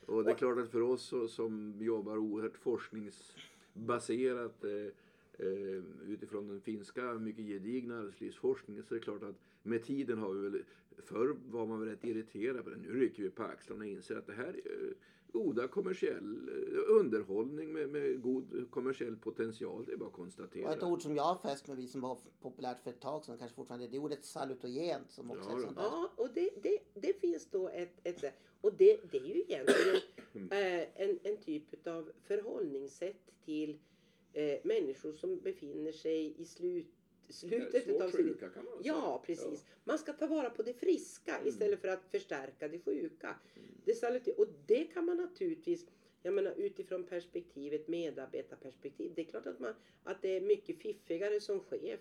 Och 0.07 0.25
det 0.25 0.31
är 0.31 0.35
klart 0.35 0.59
att 0.59 0.71
för 0.71 0.81
oss 0.83 1.13
som 1.29 1.77
jobbar 1.81 2.17
oerhört 2.19 2.57
baserat 3.73 4.65
eh, 4.65 4.71
eh, 4.71 4.87
utifrån 6.07 6.49
den 6.49 6.61
finska 6.61 7.14
mycket 7.14 7.45
gedigna 7.45 7.99
arbetslivsforskningen 7.99 8.83
så 8.83 8.95
är 8.95 8.99
det 8.99 9.05
klart 9.05 9.23
att 9.23 9.37
med 9.62 9.85
tiden 9.85 10.19
har 10.19 10.33
vi 10.35 10.49
väl, 10.49 10.62
förr 10.99 11.37
var 11.50 11.67
man 11.67 11.81
väl 11.81 11.88
rätt 11.88 12.05
irriterad 12.05 12.64
på 12.64 12.71
det. 12.71 12.76
Nu 12.76 13.00
rycker 13.00 13.23
vi 13.23 13.31
på 13.31 13.43
axlarna 13.43 13.85
och 13.85 13.91
inser 13.91 14.17
att 14.17 14.26
det 14.26 14.33
här 14.33 14.45
är 14.45 14.88
eh, 14.88 14.95
goda 15.33 15.69
kommersiell 15.69 16.49
eh, 16.49 16.95
underhållning 17.00 17.73
med, 17.73 17.88
med 17.88 18.23
god 18.23 18.71
kommersiell 18.71 19.17
potential. 19.17 19.85
Det 19.85 19.93
är 19.93 19.97
bara 19.97 20.05
att 20.07 20.12
Och 20.12 20.17
konstatera. 20.21 20.73
ett 20.73 20.83
ord 20.83 21.03
som 21.03 21.17
jag 21.17 21.23
har 21.23 21.38
fäst 21.38 21.69
mig 21.69 21.76
vid 21.76 21.91
som 21.91 22.00
var 22.00 22.19
populärt 22.41 22.81
för 22.83 22.91
ett 22.91 23.00
tag 23.00 23.25
sedan, 23.25 23.38
kanske 23.38 23.55
fortfarande, 23.57 23.88
det 23.88 23.97
är 23.97 24.00
ordet 24.00 24.25
salutogent 24.25 25.11
som 25.11 25.31
också 25.31 25.50
Ja, 25.50 25.57
är 25.57 25.61
sånt 25.61 25.76
där. 25.76 25.83
Ja, 25.83 26.11
och 26.17 26.29
det, 26.35 26.50
det, 26.62 26.79
det 26.95 27.21
finns 27.21 27.50
då 27.50 27.69
ett, 27.69 28.00
ett 28.05 28.35
och 28.61 28.73
det, 28.79 29.00
det 29.11 29.19
är 29.19 29.35
ju 29.35 29.41
egentligen 29.49 29.97
eh, 30.50 31.03
en, 31.03 31.19
en 31.23 31.37
typ 31.37 31.87
av 31.87 32.11
förhållningssätt 32.23 33.31
till 33.45 33.79
eh, 34.35 34.59
människor 34.64 35.12
som 35.12 35.41
befinner 35.41 35.93
sig 35.93 36.35
i 36.41 36.45
slut, 36.45 36.87
slutet 37.29 37.85
Svårt 37.85 37.95
utav 37.97 38.11
sitt 38.11 38.26
liv. 38.26 38.37
Ja, 38.83 39.23
precis. 39.26 39.64
Man 39.85 39.99
ska 39.99 40.12
ta 40.12 40.26
vara 40.26 40.50
på 40.50 40.62
det 40.62 40.75
friska 40.75 41.41
istället 41.45 41.81
för 41.81 41.88
att 41.88 42.05
förstärka 42.11 42.69
det 42.69 42.79
sjuka. 42.79 43.37
Det 43.85 43.91
är 43.91 43.95
saluti- 43.97 44.35
och 44.37 44.47
det 44.67 44.85
kan 44.85 45.05
man 45.05 45.17
naturligtvis, 45.17 45.87
jag 46.23 46.35
menar 46.35 46.55
utifrån 46.57 47.05
perspektivet 47.05 47.88
medarbetarperspektiv. 47.88 49.12
Det 49.14 49.23
är 49.23 49.26
klart 49.26 49.47
att, 49.47 49.61
man, 49.61 49.75
att 50.05 50.23
det 50.23 50.37
är 50.37 50.41
mycket 50.41 50.79
fiffigare 50.79 51.41
som 51.41 51.61
chef 51.61 52.00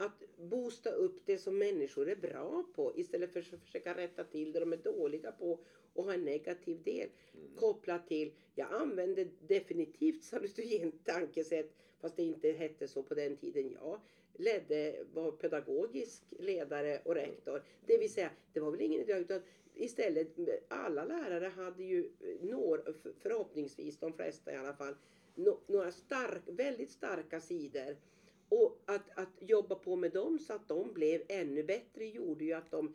att 0.00 0.22
boosta 0.36 0.90
upp 0.90 1.26
det 1.26 1.38
som 1.38 1.58
människor 1.58 2.08
är 2.08 2.14
bra 2.14 2.64
på 2.72 2.92
istället 2.94 3.30
för 3.30 3.40
att 3.40 3.60
försöka 3.62 3.94
rätta 3.94 4.24
till 4.24 4.52
det 4.52 4.60
de 4.60 4.72
är 4.72 4.76
dåliga 4.76 5.32
på 5.32 5.58
och 5.92 6.04
ha 6.04 6.14
en 6.14 6.24
negativ 6.24 6.82
del. 6.82 7.08
Kopplat 7.56 8.06
till, 8.06 8.30
jag 8.54 8.72
använde 8.72 9.24
definitivt 9.38 10.22
salutogent 10.22 11.04
tankesätt 11.04 11.76
fast 12.00 12.16
det 12.16 12.22
inte 12.22 12.50
hette 12.52 12.88
så 12.88 13.02
på 13.02 13.14
den 13.14 13.36
tiden 13.36 13.70
jag 13.70 13.98
ledde, 14.32 15.04
var 15.12 15.30
pedagogisk 15.32 16.22
ledare 16.38 17.00
och 17.04 17.14
rektor. 17.14 17.60
Det 17.86 17.98
vill 17.98 18.10
säga, 18.10 18.30
det 18.52 18.60
var 18.60 18.70
väl 18.70 18.80
ingen 18.80 19.00
idé 19.00 19.18
utan 19.18 19.40
istället 19.74 20.28
alla 20.68 21.04
lärare 21.04 21.46
hade 21.46 21.82
ju 21.82 22.08
några, 22.40 22.82
förhoppningsvis 23.18 23.96
de 23.96 24.12
flesta 24.12 24.52
i 24.52 24.56
alla 24.56 24.72
fall, 24.72 24.94
nå- 25.34 25.58
några 25.66 25.90
stark, 25.92 26.42
väldigt 26.46 26.90
starka 26.90 27.40
sidor. 27.40 27.96
Och 28.50 28.78
att, 28.86 29.18
att 29.18 29.28
jobba 29.40 29.74
på 29.74 29.96
med 29.96 30.12
dem 30.12 30.38
så 30.38 30.52
att 30.52 30.68
de 30.68 30.92
blev 30.92 31.22
ännu 31.28 31.62
bättre 31.62 32.06
gjorde 32.06 32.44
ju 32.44 32.52
att 32.52 32.70
de 32.70 32.94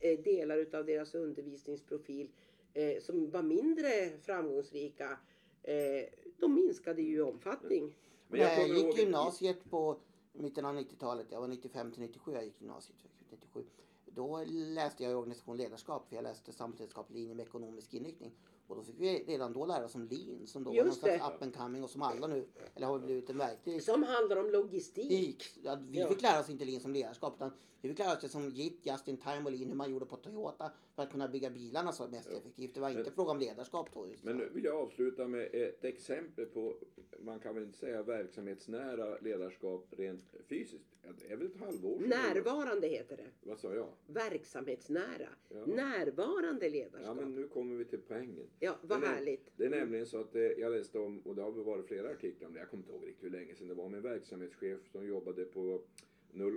eh, 0.00 0.18
delar 0.20 0.56
utav 0.58 0.86
deras 0.86 1.14
undervisningsprofil 1.14 2.28
eh, 2.74 3.02
som 3.02 3.30
var 3.30 3.42
mindre 3.42 4.10
framgångsrika, 4.22 5.18
eh, 5.62 6.04
de 6.38 6.54
minskade 6.54 7.02
ju 7.02 7.16
i 7.16 7.20
omfattning. 7.20 7.94
Men 8.28 8.40
jag 8.40 8.50
jag 8.50 8.56
kommer 8.62 8.74
gick 8.74 8.84
ihåg- 8.84 8.98
gymnasiet 8.98 9.70
på 9.70 9.96
mitten 10.32 10.64
av 10.64 10.74
90-talet, 10.78 11.26
jag 11.30 11.40
var 11.40 11.48
95 11.48 11.92
till 11.92 12.00
97 12.02 12.32
jag 12.32 12.44
gick 12.44 12.60
gymnasiet, 12.60 12.96
97. 13.30 13.64
Då 14.06 14.44
läste 14.46 15.02
jag 15.02 15.12
i 15.12 15.14
organisation 15.14 15.56
ledarskap 15.56 16.08
för 16.08 16.16
jag 16.16 16.22
läste 16.22 16.52
samhällsvetenskaplig 16.52 17.18
linje 17.20 17.34
med 17.34 17.46
ekonomisk 17.46 17.94
inriktning. 17.94 18.32
Och 18.66 18.76
då 18.76 18.82
fick 18.82 18.94
vi 18.98 19.24
redan 19.26 19.52
då 19.52 19.66
lära 19.66 19.84
oss 19.84 19.94
om 19.94 20.08
lean 20.08 20.46
som 20.46 20.64
då 20.64 20.70
var 20.70 20.84
någon 20.84 20.94
slags 20.94 21.28
up 21.34 21.42
and 21.42 21.56
coming 21.56 21.84
och 21.84 21.90
som 21.90 22.02
alla 22.02 22.26
nu, 22.26 22.48
eller 22.74 22.86
har 22.86 22.98
blivit 22.98 23.30
en 23.30 23.38
verklig 23.38 23.82
Som 23.82 24.02
handlar 24.02 24.36
om 24.36 24.50
logistik. 24.50 25.58
Ja, 25.62 25.78
vi 25.88 25.98
Ja. 26.00 26.08
fick 26.08 26.22
lära 26.22 26.40
oss 26.40 26.50
inte 26.50 26.64
lean 26.64 26.80
som 26.80 26.92
ledarskap 26.92 27.34
utan 27.36 27.52
vi 27.82 27.88
fick 27.88 27.98
lära 27.98 28.12
oss 28.12 28.20
det 28.20 28.28
som 28.28 28.48
JIT, 28.50 28.86
Just 28.86 29.08
in 29.08 29.16
time 29.16 29.42
och 29.44 29.52
lean, 29.52 29.68
hur 29.68 29.74
man 29.74 29.90
gjorde 29.90 30.06
på 30.06 30.16
Toyota 30.16 30.72
för 30.94 31.02
att 31.02 31.10
kunna 31.10 31.28
bygga 31.28 31.50
bilarna 31.50 31.92
så 31.92 32.08
mest 32.08 32.30
effektivt. 32.30 32.74
Det 32.74 32.80
var 32.80 32.90
inte 32.90 33.02
Men- 33.02 33.12
fråga 33.12 33.30
om 33.30 33.38
ledarskap 33.38 33.88
då. 33.94 34.06
Just 34.08 34.24
Men 34.24 34.36
nu 34.36 34.48
vill 34.54 34.64
jag 34.64 34.76
avsluta 34.76 35.28
med 35.28 35.48
ett 35.52 35.84
exempel 35.84 36.46
på, 36.46 36.76
man 37.20 37.40
kan 37.40 37.54
väl 37.54 37.64
inte 37.64 37.78
säga 37.78 38.02
verksamhetsnära 38.02 39.18
ledarskap 39.18 39.86
rent 39.90 40.24
fysiskt. 40.48 40.84
Ja, 41.02 41.08
Det 41.18 41.32
är 41.32 41.36
väl 41.36 41.46
ett 41.46 41.60
halvår 41.60 41.98
sedan. 41.98 42.08
Närvarande 42.08 42.86
heter 42.88 43.16
det. 43.16 43.48
Vad 43.48 43.58
sa 43.58 43.74
jag? 43.74 43.88
Verksamhetsnära. 44.06 45.28
Ja. 45.48 45.66
Närvarande 45.66 46.66
Ja, 46.66 46.72
ledarskap. 46.72 47.16
men 47.16 47.34
nu 47.34 47.48
kommer 47.48 47.76
vi 47.76 47.84
till 47.84 48.00
poängen. 48.08 48.46
Ja, 48.60 48.76
vad 48.82 49.00
det- 49.00 49.06
härligt. 49.06 49.50
Det 49.56 49.64
är 49.64 49.70
nämligen 49.70 50.06
så 50.06 50.20
att 50.20 50.34
eh, 50.34 50.42
jag 50.42 50.72
läste 50.72 50.98
om, 50.98 51.18
och 51.20 51.34
det 51.34 51.42
har 51.42 51.52
väl 51.52 51.64
varit 51.64 51.86
flera 51.86 52.10
artiklar 52.10 52.48
om 52.48 52.54
det, 52.54 52.60
jag 52.60 52.70
kommer 52.70 52.82
inte 52.82 52.92
ihåg 52.92 53.06
riktigt 53.06 53.24
hur 53.24 53.30
länge 53.30 53.54
sedan 53.54 53.68
det 53.68 53.74
var, 53.74 53.88
med 53.88 53.96
en 53.96 54.02
verksamhetschef 54.02 54.80
som 54.92 55.06
jobbade 55.06 55.44
på 55.44 55.80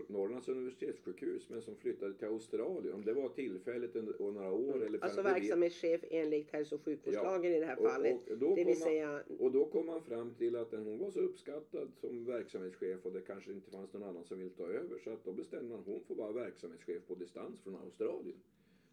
Norrlands 0.08 0.48
universitetssjukhus 0.50 1.50
men 1.50 1.62
som 1.62 1.75
flyttade 1.75 2.13
till 2.13 2.27
Australien. 2.27 2.94
Om 2.94 3.05
det 3.05 3.13
var 3.13 3.29
tillfälligt 3.29 3.96
och 3.96 4.34
några 4.34 4.51
år 4.51 4.84
eller 4.86 5.03
Alltså 5.03 5.22
verksamhetschef 5.22 6.01
enligt 6.10 6.51
hälso 6.51 6.75
och 6.75 6.82
sjukvårdslagen 6.82 7.51
i 7.53 7.60
det 7.60 7.65
här 7.65 7.79
Och- 7.79 7.91
fallet. 7.91 8.29
och 8.32 8.38
då 8.38 8.50
det 8.50 8.55
vill 8.55 8.67
man- 8.67 8.75
säga, 8.75 9.24
Och 9.39 9.51
då 9.51 9.65
kom 9.65 9.86
man 9.86 10.01
fram 10.03 10.34
till 10.34 10.55
att 10.55 10.72
hon 10.72 10.98
var 10.98 11.12
så 11.12 11.20
uppskattad 11.20 11.91
som 12.01 12.25
verksamhetschef 12.25 13.05
och 13.05 13.12
det 13.12 13.22
kanske 13.22 13.51
inte 13.51 13.72
fanns 13.72 13.94
någon 13.94 14.03
annan 14.03 14.24
som 14.24 14.39
ville 14.39 14.51
ta 14.51 14.67
över. 14.67 15.00
Så 15.03 15.10
att 15.10 15.24
då 15.25 15.32
bestämde 15.32 15.70
man 15.70 15.79
att 15.79 15.86
hon 15.86 16.01
får 16.08 16.15
vara 16.15 16.32
verksamhetschef 16.32 17.08
på 17.08 17.15
distans 17.15 17.60
från 17.62 17.75
Australien. 17.75 18.38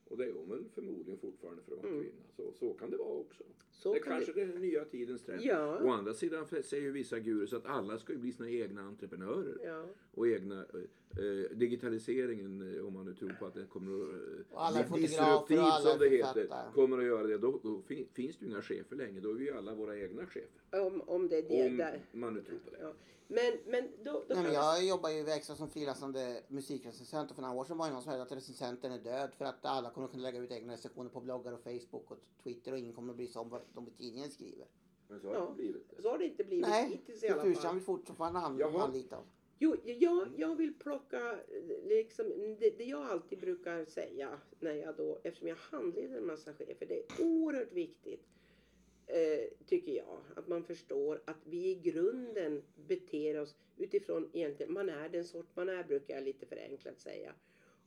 Och 0.04 0.16
det 0.18 0.24
är 0.24 0.32
hon 0.32 0.48
väl 0.48 0.64
förmodligen 0.74 1.18
fortfarande 1.20 1.62
för 1.62 1.72
att 1.76 1.82
vara 1.82 1.92
Mm. 1.92 2.02
kvinna. 2.04 2.22
Så, 2.36 2.52
så 2.52 2.74
kan 2.74 2.90
det 2.90 2.96
vara 2.96 3.08
också. 3.08 3.44
så 3.70 3.94
det 3.94 4.00
kan 4.00 4.12
kanske 4.12 4.32
det, 4.32 4.42
är 4.42 4.46
den 4.46 4.60
nya 4.60 4.84
tidens 4.84 5.22
trend. 5.22 5.42
Ja. 5.42 5.78
Å 5.82 5.90
andra 5.90 6.14
sidan 6.14 6.46
säger 6.46 6.82
ju 6.82 6.90
vissa 6.90 7.18
gurus 7.20 7.52
att 7.52 7.66
alla 7.66 7.98
ska 7.98 8.12
ju 8.12 8.18
bli 8.18 8.32
sina 8.32 8.50
egna 8.50 8.82
entreprenörer. 8.82 9.58
ja. 9.64 9.86
Och 10.14 10.28
egna 10.28 10.66
eh, 11.18 11.56
digitaliseringen, 11.56 12.76
eh, 12.78 12.86
om 12.86 12.92
man 12.94 13.04
nu 13.04 13.14
tror 13.14 13.36
på 13.38 13.46
att 13.46 13.54
den 13.54 13.66
kommer 13.66 14.02
att... 14.02 14.08
eh, 14.14 14.54
Och 14.54 14.64
alla 14.64 14.78
är 14.78 14.82
bli 14.82 15.08
fotografer 15.08 15.34
och 15.36 15.48
disruptiv, 15.48 15.58
alla 15.60 15.76
är 15.76 15.80
som 15.90 15.98
det 15.98 16.08
heter, 16.08 16.72
kommer 16.74 16.98
att 16.98 17.04
göra 17.04 17.26
det. 17.26 17.38
Då, 17.38 17.60
då 17.62 17.82
fin, 17.82 18.06
finns 18.12 18.36
det 18.36 18.44
ju 18.44 18.50
inga 18.50 18.62
chefer 18.62 18.96
längre. 18.96 19.20
Då 19.20 19.30
är 19.30 19.34
vi 19.34 19.44
ju 19.44 19.56
alla 19.56 19.74
våra 19.74 19.98
egna 19.98 20.26
chefer. 20.26 20.80
Om, 20.86 21.02
om 21.06 21.28
det 21.28 21.36
är 21.38 21.42
det 21.48 21.66
Om 21.70 21.76
där. 21.76 22.00
man 22.12 22.34
nu 22.34 22.42
tror 22.42 22.58
på 22.58 22.70
det. 22.70 22.78
Ja. 22.80 22.92
Men, 23.28 23.52
men 23.66 23.88
då, 24.04 24.12
då 24.12 24.34
Nej, 24.34 24.42
men 24.44 24.52
jag 24.52 24.84
jobbar 24.86 25.10
ju 25.10 25.22
verksam 25.22 25.56
som 25.56 25.70
frilansande 25.70 26.42
musikrecensent 26.48 27.30
och 27.30 27.34
för 27.36 27.42
några 27.42 27.54
år 27.54 27.64
sedan 27.64 27.78
var 27.78 27.86
det 27.86 27.92
någon 27.92 28.02
som 28.02 28.10
hävdade 28.10 28.30
att 28.30 28.36
recensenten 28.36 28.92
är 28.92 28.98
död 28.98 29.30
för 29.38 29.44
att 29.44 29.64
alla 29.64 29.90
kommer 29.90 30.04
att 30.04 30.10
kunna 30.10 30.22
lägga 30.22 30.38
ut 30.40 30.50
egna 30.50 30.72
recensioner 30.72 31.10
på 31.10 31.20
bloggar 31.20 31.52
och 31.52 31.60
Facebook 31.60 32.10
och 32.10 32.18
Twitter 32.42 32.72
och 32.72 32.78
ingen 32.78 32.92
kommer 32.92 33.10
att 33.10 33.16
bry 33.16 33.26
sig 33.26 33.40
om 33.40 33.48
vad 33.48 33.60
de 33.74 33.88
i 33.88 33.90
tidningen 33.90 34.30
skriver. 34.30 34.66
Men 35.08 35.20
så 35.20 35.26
har 35.26 35.34
det 35.34 35.40
Ja. 35.40 35.44
inte 35.48 35.56
blivit. 35.62 35.90
det. 35.96 36.02
Så 36.02 36.08
har 36.10 36.18
det 36.18 36.24
inte 36.24 36.44
blivit 36.44 36.68
Nej, 36.68 36.88
hittills 36.90 37.22
i 37.24 37.28
alla 37.28 37.54
fall. 37.54 37.74
vill 37.74 37.82
fortfarande 37.82 38.38
an- 38.38 38.58
Jaha. 38.58 38.82
anlita 38.84 39.18
oss. 39.18 39.26
Jo, 39.62 39.76
jag, 39.84 40.28
jag 40.36 40.56
vill 40.56 40.74
plocka, 40.74 41.32
eh, 41.32 41.88
liksom, 41.88 42.56
det, 42.60 42.78
det 42.78 42.84
jag 42.84 43.02
alltid 43.02 43.38
brukar 43.38 43.84
säga 43.84 44.40
när 44.60 44.74
jag 44.74 44.96
då, 44.96 45.20
eftersom 45.22 45.48
jag 45.48 45.56
handleder 45.56 46.16
en 46.16 46.26
massa 46.26 46.52
chefer, 46.52 46.86
det 46.86 46.98
är 46.98 47.24
oerhört 47.24 47.72
viktigt, 47.72 48.26
eh, 49.06 49.66
tycker 49.66 49.92
jag, 49.92 50.20
att 50.36 50.48
man 50.48 50.64
förstår 50.64 51.22
att 51.24 51.36
vi 51.44 51.70
i 51.70 51.74
grunden 51.74 52.62
beter 52.86 53.40
oss 53.40 53.56
utifrån 53.76 54.30
egentligen, 54.32 54.72
man 54.72 54.88
är 54.88 55.08
den 55.08 55.24
sort 55.24 55.56
man 55.56 55.68
är, 55.68 55.84
brukar 55.84 56.14
jag 56.14 56.24
lite 56.24 56.46
förenklat 56.46 57.00
säga. 57.00 57.34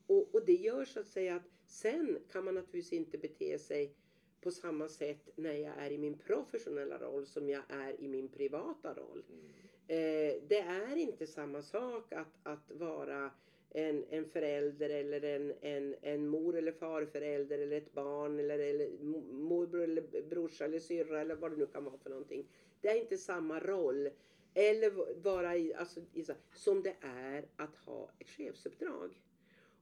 Och, 0.08 0.36
och 0.36 0.46
det 0.46 0.54
gör 0.54 0.86
så 0.86 1.00
att 1.00 1.08
säga 1.08 1.36
att 1.36 1.50
sen 1.66 2.20
kan 2.32 2.46
man 2.46 2.54
naturligtvis 2.54 2.94
inte 2.94 3.18
bete 3.18 3.60
sig 3.60 3.96
på 4.42 4.52
samma 4.52 4.90
sätt 4.90 5.30
när 5.36 5.54
jag 5.54 5.78
är 5.78 5.92
i 5.92 5.98
min 5.98 6.18
professionella 6.18 6.98
roll 6.98 7.26
som 7.26 7.50
jag 7.50 7.64
är 7.70 8.02
i 8.02 8.08
min 8.08 8.28
privata 8.28 8.94
roll. 8.94 9.24
Mm. 9.30 9.66
Eh, 9.88 10.34
det 10.48 10.60
är 10.60 10.96
inte 10.96 11.28
samma 11.28 11.62
sak 11.62 12.14
att, 12.14 12.38
att 12.44 12.72
vara 12.72 13.32
en, 13.70 14.06
en 14.10 14.26
förälder 14.26 14.90
eller 14.90 15.24
en, 15.24 15.54
en, 15.62 15.96
en 16.02 16.28
mor 16.28 16.58
eller 16.58 16.72
farförälder 16.72 17.60
eller 17.60 17.78
ett 17.78 17.94
barn 17.94 18.40
eller, 18.40 18.60
eller 18.60 18.90
morbror 19.34 19.84
eller 19.84 20.22
brorsa 20.30 20.66
eller 20.66 20.80
syrra 20.80 21.22
eller 21.22 21.36
vad 21.36 21.52
det 21.52 21.58
nu 21.58 21.66
kan 21.66 21.84
vara 21.84 21.98
för 21.98 22.10
någonting. 22.10 22.48
Det 22.82 22.90
är 22.90 23.02
inte 23.02 23.18
samma 23.18 23.60
roll. 23.60 24.10
Eller 24.54 25.22
vara 25.22 25.58
i, 25.58 25.74
alltså, 25.74 26.00
i, 26.14 26.26
som 26.54 26.84
det 26.84 26.96
är 27.02 27.46
att 27.56 27.76
ha 27.76 28.10
ett 28.20 28.30
chefsuppdrag. 28.30 29.22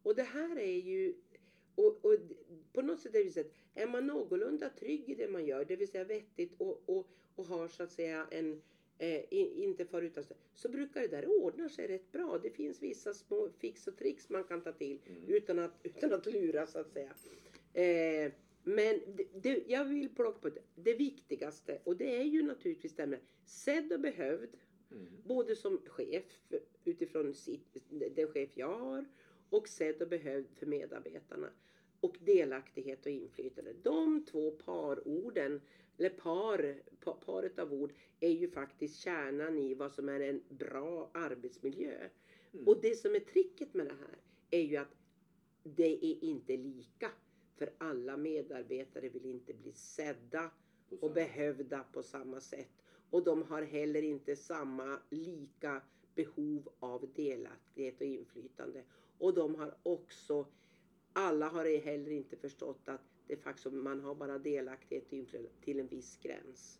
Och 0.04 0.16
det 0.16 0.24
här 0.24 0.60
är 0.60 0.80
ju 0.80 1.14
och, 1.76 2.06
och 2.06 2.16
på 2.74 2.82
något 2.82 3.00
sätt 3.00 3.16
är 3.16 3.24
det 3.24 3.32
så 3.32 3.40
att 3.40 3.52
är 3.74 3.88
man 3.88 4.08
någorlunda 4.08 4.70
trygg 4.70 5.10
i 5.10 5.16
det 5.16 5.28
man 5.28 5.46
gör, 5.46 5.66
det 5.66 5.76
vill 5.76 5.88
säga 5.88 6.04
vettigt 6.04 6.54
och, 6.58 6.84
och, 6.86 7.08
och 7.36 7.46
har 7.46 7.68
så 7.68 7.84
att 7.84 7.92
säga 7.92 8.28
en 8.32 8.62
eh, 9.04 9.64
inte 9.64 9.86
far 9.86 10.02
utan 10.02 10.24
så, 10.24 10.34
så 10.54 10.70
brukar 10.70 11.02
det 11.02 11.08
där 11.08 11.28
ordna 11.44 11.70
sig 11.70 11.88
rätt 11.88 12.12
bra. 12.12 12.40
Det 12.44 12.50
finns 12.50 12.82
vissa 12.82 13.14
små 13.14 13.50
fix 13.60 13.88
och 13.88 13.98
tricks 13.98 14.30
man 14.30 14.44
kan 14.44 14.62
ta 14.62 14.72
till 14.72 15.00
Mm. 15.08 15.24
utan, 15.28 15.60
att, 15.60 15.80
utan 15.84 16.14
att 16.14 16.26
lura 16.26 16.68
så 16.68 16.80
att 16.80 16.92
säga. 16.92 17.14
Eh, 17.74 18.32
men 18.64 19.00
det, 19.16 19.28
det, 19.42 19.64
jag 19.68 19.86
vill 19.86 20.10
plocka 20.10 20.40
på 20.40 20.50
det, 20.50 20.62
det 20.76 20.94
viktigaste 20.94 21.80
och 21.84 21.98
det 21.98 22.16
är 22.16 22.24
ju 22.24 22.42
naturligtvis 22.44 22.96
det 22.96 23.08
med 23.08 23.20
sedd 23.46 23.94
och 23.94 24.00
behövd. 24.00 24.50
Mm. 24.92 25.08
Både 25.24 25.56
som 25.56 25.82
chef 25.86 26.24
utifrån 26.86 27.34
sitt, 27.34 27.78
den 28.16 28.28
chef 28.28 28.58
jag 28.58 28.78
har 28.80 29.06
och 29.50 29.68
sedd 29.68 30.02
och 30.02 30.08
behövd 30.08 30.48
för 30.56 30.66
medarbetarna. 30.66 31.50
Och 32.00 32.18
delaktighet 32.20 33.06
och 33.06 33.12
inflytande. 33.12 33.74
De 33.84 34.26
två 34.26 34.52
parorden, 34.52 35.62
eller 35.98 36.10
par, 36.10 36.82
pa, 37.00 37.14
paret 37.26 37.60
av 37.60 37.74
ord, 37.74 37.94
är 38.20 38.30
ju 38.30 38.52
faktiskt 38.52 39.00
kärnan 39.00 39.58
i 39.58 39.74
vad 39.74 39.92
som 39.92 40.10
är 40.10 40.20
en 40.20 40.42
bra 40.50 41.12
arbetsmiljö. 41.14 42.10
Mm. 42.54 42.68
Och 42.68 42.82
det 42.82 42.96
som 42.96 43.16
är 43.16 43.20
tricket 43.20 43.74
med 43.74 43.86
det 43.86 43.94
här 43.94 44.18
är 44.52 44.62
ju 44.62 44.78
att 44.78 44.96
det 45.64 46.06
är 46.06 46.24
inte 46.24 46.58
lika. 46.58 47.12
För 47.56 47.74
alla 47.78 48.18
medarbetare 48.18 49.10
vill 49.10 49.26
inte 49.26 49.54
bli 49.54 49.72
sedda 49.74 50.52
och 51.00 51.12
behövda 51.12 51.86
på 51.94 52.04
samma 52.04 52.42
sätt. 52.42 52.72
Och 53.10 53.24
de 53.24 53.44
har 53.44 53.62
heller 53.62 54.02
inte 54.02 54.36
samma 54.36 55.00
lika 55.10 55.82
behov 56.16 56.70
av 56.80 57.10
delaktighet 57.16 58.02
och 58.02 58.08
inflytande. 58.08 58.84
Och 59.18 59.34
de 59.34 59.56
har 59.56 59.78
också, 59.84 60.46
alla 61.14 61.48
har 61.48 61.82
heller 61.82 62.12
inte 62.12 62.38
förstått 62.38 62.90
att 62.90 63.13
det 63.28 63.36
faktiskt, 63.36 63.72
man 63.72 64.00
har 64.00 64.16
bara 64.16 64.38
delaktighet 64.38 65.10
till 65.62 65.80
en 65.80 65.88
viss 65.88 66.18
gräns. 66.22 66.80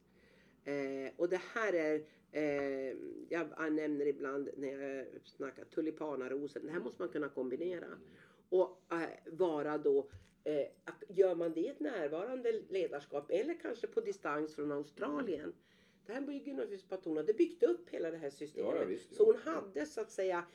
Eh, 0.64 1.12
och 1.18 1.30
det 1.30 1.42
här 1.54 1.74
är, 1.74 2.06
eh, 2.32 2.98
jag 3.30 3.74
nämner 3.74 4.06
ibland 4.06 4.50
när 4.58 4.68
jag 4.68 5.08
snackar 5.24 5.64
tulipanarosen, 5.64 6.66
det 6.66 6.72
här 6.72 6.80
måste 6.80 7.02
man 7.02 7.10
kunna 7.10 7.30
kombinera. 7.30 7.88
Och 8.50 8.86
eh, 8.92 9.10
vara 9.26 9.78
då, 9.78 10.10
eh, 10.44 10.68
att 10.84 11.04
gör 11.10 11.36
man 11.36 11.54
det 11.54 11.60
i 11.60 11.68
ett 11.68 11.80
närvarande 11.80 12.62
ledarskap 12.70 13.32
eller 13.32 13.54
kanske 13.54 13.88
på 13.88 14.02
distans 14.02 14.56
från 14.56 14.72
Australien. 14.72 15.54
Det 16.06 16.14
här 16.14 16.22
bygger 16.22 16.54
naturligtvis 16.54 16.90
på 16.90 16.96
att 16.96 17.06
hon 17.06 17.18
hade 17.18 17.34
byggt 17.34 17.64
upp 17.64 17.90
hela 17.90 18.12
det 18.12 18.18
här 18.18 18.30
systemet. 18.30 18.76
Ja, 18.76 18.86
visst, 18.86 19.08
ja. 19.10 19.18
Så 19.18 19.26
hon 19.26 19.36
hade 19.36 19.86
så 19.86 20.02
att 20.02 20.12
säga 20.12 20.46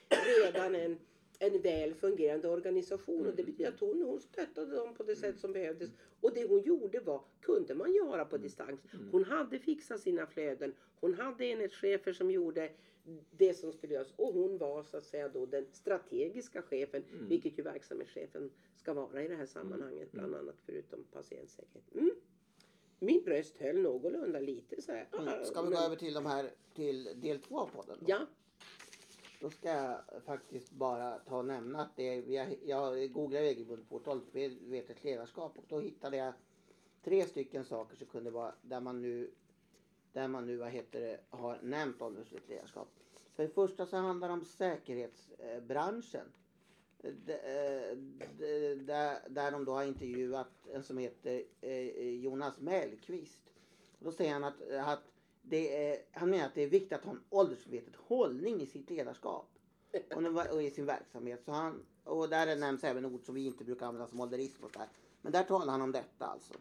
redan 0.43 0.75
en 0.75 0.99
en 1.39 1.61
väl 1.63 1.95
fungerande 1.95 2.49
organisation 2.49 3.27
och 3.27 3.37
det 3.37 3.45
betyder 3.45 3.69
att 3.69 3.81
hon, 3.81 4.03
hon 4.03 4.21
stöttade 4.21 4.77
dem 4.77 4.95
på 4.95 5.03
det 5.03 5.17
sätt 5.17 5.39
som 5.39 5.53
behövdes. 5.53 5.91
Och 6.21 6.35
det 6.35 6.49
hon 6.49 6.63
gjorde 6.63 7.01
var, 7.01 7.23
kunde 7.41 7.75
man 7.75 7.93
göra 7.93 8.25
på 8.25 8.37
distans. 8.37 8.81
Hon 9.13 9.25
hade 9.25 9.59
fixat 9.59 10.01
sina 10.01 10.27
flöden. 10.27 10.75
Hon 11.01 11.15
hade 11.15 11.45
enhetschefer 11.45 12.13
som 12.13 12.31
gjorde 12.31 12.71
det 13.31 13.55
som 13.55 13.73
skulle 13.73 13.95
göras 13.95 14.13
och 14.17 14.35
hon 14.35 14.59
var 14.59 14.83
så 14.83 14.97
att 14.97 15.05
säga 15.05 15.29
då 15.29 15.47
den 15.47 15.67
strategiska 15.73 16.63
chefen, 16.63 17.05
vilket 17.29 17.59
ju 17.59 17.63
verksamhetschefen 17.63 18.51
ska 18.77 18.95
vara 18.95 19.23
i 19.23 19.29
det 19.29 19.37
här 19.37 19.47
sammanhanget, 19.47 20.13
bland 20.13 20.35
annat 20.35 20.57
förutom 20.67 21.05
patientsäkerhet. 21.05 21.95
Mm. 21.95 22.11
Min 22.99 23.25
bröst 23.25 23.59
höll 23.59 23.79
någorlunda 23.79 24.41
lite 24.41 24.83
så 24.83 24.93
här. 24.93 25.09
Mm. 25.13 25.45
Ska 25.45 25.63
vi 25.63 25.71
gå 25.71 25.79
över 25.79 25.97
till 25.97 26.15
de 26.15 26.27
här 26.27 26.51
till 26.75 27.21
del 27.21 27.39
två 27.39 27.61
av 27.61 27.67
podden? 27.67 27.99
då? 28.01 28.07
Ja, 28.09 28.27
då 29.41 29.51
ska 29.51 29.69
jag 29.69 30.01
faktiskt 30.25 30.71
bara 30.71 31.19
ta 31.19 31.39
och 31.39 31.45
nämna 31.45 31.83
att 31.83 31.97
det 31.97 32.15
jag, 32.15 32.57
jag 32.65 33.13
googlar 33.13 33.41
regelbundet 33.41 33.89
på 33.89 33.97
ett 34.89 35.05
ledarskap 35.05 35.59
och 35.59 35.65
då 35.69 35.81
hittade 35.81 36.17
jag 36.17 36.33
tre 37.05 37.25
stycken 37.27 37.65
saker 37.65 37.97
som 37.97 38.07
kunde 38.07 38.31
vara 38.31 38.55
där 38.63 38.81
man 38.81 39.03
nu 39.03 39.31
där 40.13 40.29
man 40.29 40.47
nu 40.47 40.57
vad 40.57 40.71
heter 40.71 41.01
det, 41.01 41.21
har 41.31 41.59
nämnt 41.63 42.03
åldersmässigt 42.03 42.49
ledarskap. 42.49 42.89
För 43.35 43.43
det 43.43 43.49
första 43.49 43.87
så 43.87 43.97
handlar 43.97 44.29
det 44.29 44.35
om 44.35 44.45
säkerhetsbranschen. 44.45 46.27
Eh, 47.03 47.13
där, 48.77 49.29
där 49.29 49.51
de 49.51 49.65
då 49.65 49.73
har 49.73 49.85
intervjuat 49.85 50.69
en 50.73 50.83
som 50.83 50.99
heter 50.99 51.45
eh, 51.61 52.09
Jonas 52.15 52.61
Mellqvist. 52.61 53.43
Då 53.99 54.13
säger 54.13 54.33
han 54.33 54.45
att, 54.45 54.63
att 54.71 55.03
är, 55.51 55.99
han 56.13 56.31
menar 56.31 56.47
att 56.47 56.55
det 56.55 56.63
är 56.63 56.69
viktigt 56.69 56.93
att 56.93 57.05
ha 57.05 57.13
en 57.13 57.25
åldersmedveten 57.31 57.95
hållning 58.07 58.61
i 58.61 58.67
sitt 58.67 58.91
ledarskap 58.91 59.51
och, 60.15 60.23
nu- 60.23 60.29
och 60.53 60.63
i 60.63 60.71
sin 60.71 60.87
verksamhet. 60.87 61.45
Så 61.45 61.53
han, 61.53 61.87
och 62.05 62.29
där 62.29 62.57
nämns 62.57 62.85
även 62.85 63.07
ord 63.07 63.25
som 63.25 63.35
vi 63.35 63.47
inte 63.47 63.65
brukar 63.65 63.87
använda 63.87 64.09
som 64.09 64.21
ålderism 64.21 64.65
och 64.65 64.71
så 64.71 64.79
där. 64.79 64.89
Men 65.21 65.33
där 65.33 65.43
talar 65.45 65.73
han 65.73 65.83
om 65.83 65.93
detta 65.93 66.27
alltså. 66.27 66.55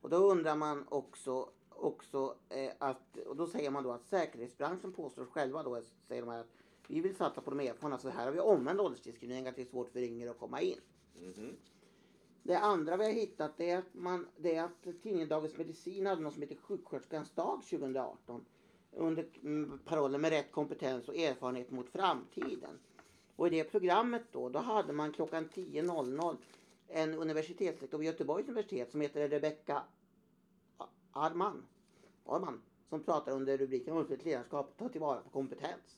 Och 0.00 0.10
då 0.10 0.16
undrar 0.16 0.56
man 0.56 0.86
också, 0.88 1.48
också 1.68 2.36
eh, 2.48 2.72
att, 2.78 3.16
och 3.26 3.36
då 3.36 3.46
säger 3.46 3.70
man 3.70 3.82
då 3.82 3.92
att 3.92 4.06
säkerhetsbranschen 4.06 4.92
påstår 4.92 5.24
själva 5.24 5.62
då, 5.62 5.82
säger 6.08 6.22
de 6.22 6.30
här 6.30 6.40
att 6.40 6.52
vi 6.86 7.00
vill 7.00 7.16
satsa 7.16 7.40
på 7.40 7.50
de 7.50 7.60
erfarna 7.60 7.98
så 7.98 8.08
här 8.08 8.24
har 8.24 8.32
vi 8.32 8.40
omvänd 8.40 8.80
åldersdiskriminering 8.80 9.46
att 9.46 9.56
det 9.56 9.62
är 9.62 9.66
svårt 9.66 9.90
för 9.92 10.00
yngre 10.00 10.30
att 10.30 10.38
komma 10.38 10.60
in. 10.60 10.80
Mhm. 11.14 11.56
Det 12.42 12.58
andra 12.58 12.96
vi 12.96 13.04
har 13.04 13.12
hittat 13.12 13.60
är 13.60 13.78
att, 13.78 13.94
man, 13.94 14.26
det 14.36 14.56
är 14.56 14.64
att 14.64 14.82
tidningen 15.02 15.28
Dagens 15.28 15.56
Medicin 15.56 16.06
hade 16.06 16.22
något 16.22 16.32
som 16.32 16.42
heter 16.42 16.56
Sjuksköterskans 16.56 17.30
dag 17.30 17.62
2018. 17.70 18.44
Under 18.92 19.26
parollen 19.84 20.20
med 20.20 20.30
rätt 20.30 20.52
kompetens 20.52 21.08
och 21.08 21.16
erfarenhet 21.16 21.70
mot 21.70 21.90
framtiden. 21.90 22.78
Och 23.36 23.46
i 23.46 23.50
det 23.50 23.64
programmet 23.64 24.22
då, 24.32 24.48
då 24.48 24.58
hade 24.58 24.92
man 24.92 25.12
klockan 25.12 25.48
10.00 25.48 26.36
en 26.88 27.14
universitetslektor 27.14 27.98
vid 27.98 28.06
Göteborgs 28.06 28.48
universitet 28.48 28.90
som 28.90 29.00
heter 29.00 29.28
Rebecka 29.28 29.82
Arman. 31.12 31.66
Arman 32.26 32.62
som 32.88 33.02
pratar 33.02 33.32
under 33.32 33.58
rubriken 33.58 33.94
Åldersmässigt 33.94 34.26
ledarskap, 34.26 34.74
ta 34.78 34.88
tillvara 34.88 35.20
på 35.20 35.30
kompetens. 35.30 35.96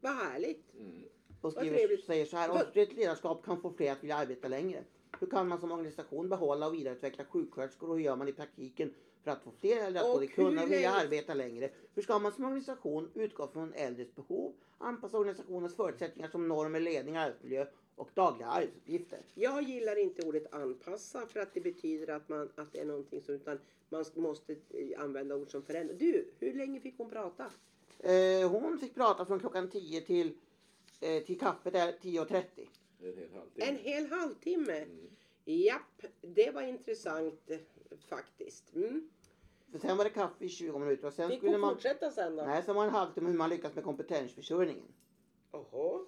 vad 0.00 0.12
härligt. 0.12 0.74
Mm. 0.74 1.04
Och 1.40 1.52
skriver, 1.52 1.96
säger 1.96 2.26
så 2.26 2.36
här, 2.36 2.50
åldersmässigt 2.50 2.98
ledarskap 2.98 3.44
kan 3.44 3.60
få 3.60 3.72
fler 3.72 3.92
att 3.92 4.02
vilja 4.02 4.16
arbeta 4.16 4.48
längre. 4.48 4.84
Hur 5.20 5.26
kan 5.26 5.48
man 5.48 5.60
som 5.60 5.72
organisation 5.72 6.28
behålla 6.28 6.66
och 6.66 6.74
vidareutveckla 6.74 7.24
sjuksköterskor 7.24 7.90
och 7.90 7.96
hur 7.96 8.04
gör 8.04 8.16
man 8.16 8.28
i 8.28 8.32
praktiken 8.32 8.94
för 9.24 9.30
att 9.30 9.42
få 9.42 9.50
fler 9.60 9.76
äldre 9.76 10.00
att 10.00 10.06
Och 10.06 10.14
både 10.14 10.26
kunna 10.26 10.62
och 10.62 10.72
vilja 10.72 10.90
arbeta 10.90 11.34
längre? 11.34 11.70
Hur 11.94 12.02
ska 12.02 12.18
man 12.18 12.32
som 12.32 12.44
organisation 12.44 13.10
utgå 13.14 13.48
från 13.48 13.72
äldres 13.72 14.14
behov, 14.14 14.52
anpassa 14.78 15.18
organisationens 15.18 15.76
förutsättningar 15.76 16.28
som 16.28 16.48
normer, 16.48 16.80
ledning, 16.80 17.16
arbetsmiljö 17.16 17.66
och 17.96 18.10
dagliga 18.14 18.48
arbetsuppgifter? 18.48 19.18
Jag 19.34 19.62
gillar 19.62 19.96
inte 19.96 20.26
ordet 20.26 20.54
anpassa 20.54 21.26
för 21.26 21.40
att 21.40 21.54
det 21.54 21.60
betyder 21.60 22.14
att, 22.14 22.28
man, 22.28 22.50
att 22.54 22.72
det 22.72 22.80
är 22.80 22.84
någonting 22.84 23.22
som 23.22 23.34
utan 23.34 23.58
man 23.88 24.04
måste 24.14 24.52
eh, 24.52 25.02
använda 25.02 25.34
ord 25.34 25.50
som 25.50 25.62
förändra. 25.62 25.94
Du, 25.94 26.28
hur 26.38 26.54
länge 26.54 26.80
fick 26.80 26.98
hon 26.98 27.10
prata? 27.10 27.44
Eh, 27.98 28.50
hon 28.50 28.78
fick 28.78 28.94
prata 28.94 29.26
från 29.26 29.40
klockan 29.40 29.70
10 29.70 30.00
till, 30.00 30.32
eh, 31.00 31.22
till 31.22 31.38
kaffet 31.38 31.72
där 31.72 31.92
10.30. 32.02 32.42
En 33.00 33.16
hel 33.16 33.32
halvtimme. 33.34 33.66
En 33.68 33.76
hel 33.76 34.06
halvtimme. 34.06 34.76
Mm. 34.76 35.10
Japp, 35.44 36.02
det 36.20 36.50
var 36.50 36.62
intressant 36.62 37.50
faktiskt. 38.08 38.74
Mm. 38.74 39.10
För 39.72 39.78
sen 39.78 39.96
var 39.96 40.04
det 40.04 40.10
kaffe 40.10 40.44
i 40.44 40.48
20 40.48 40.78
minuter 40.78 41.06
och 41.06 41.12
sen 41.12 41.28
Fick 41.28 41.38
skulle 41.38 41.52
hon 41.52 41.60
man... 41.60 41.74
fortsätta 41.74 42.10
sen 42.10 42.36
då? 42.36 42.42
Nej, 42.42 42.62
sen 42.62 42.74
var 42.74 42.82
det 42.82 42.88
en 42.88 42.94
halvtimme 42.94 43.30
hur 43.30 43.36
man 43.36 43.50
lyckas 43.50 43.74
med 43.74 43.84
kompetensförsörjningen. 43.84 44.88
Jaha. 45.52 46.04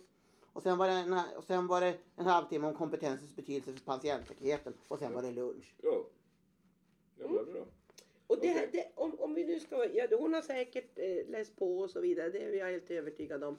Och 0.52 0.62
sen, 0.62 0.78
var 0.78 0.88
det 0.88 0.94
en, 0.94 1.12
och 1.36 1.44
sen 1.44 1.66
var 1.66 1.80
det 1.80 1.98
en 2.16 2.26
halvtimme 2.26 2.66
om 2.66 2.74
kompetensens 2.74 3.36
betydelse 3.36 3.72
för 3.72 3.84
patientsäkerheten. 3.84 4.74
Och 4.88 4.98
sen 4.98 5.12
var 5.12 5.22
det 5.22 5.30
lunch. 5.30 5.74
Ja. 5.82 6.06
Ja, 7.18 7.28
bra, 7.28 7.44
bra. 7.44 7.66
Och 8.26 8.38
det, 8.40 8.50
Okej. 8.50 8.68
det, 8.72 8.92
om, 8.94 9.20
om 9.20 9.34
vi 9.34 9.44
nu 9.44 9.60
ska, 9.60 9.86
ja, 9.92 10.06
hon 10.18 10.34
har 10.34 10.42
säkert 10.42 10.98
eh, 10.98 11.28
läst 11.28 11.56
på 11.56 11.78
och 11.78 11.90
så 11.90 12.00
vidare, 12.00 12.30
det 12.30 12.44
är 12.44 12.52
jag 12.52 12.70
helt 12.70 12.90
övertygad 12.90 13.44
om. 13.44 13.58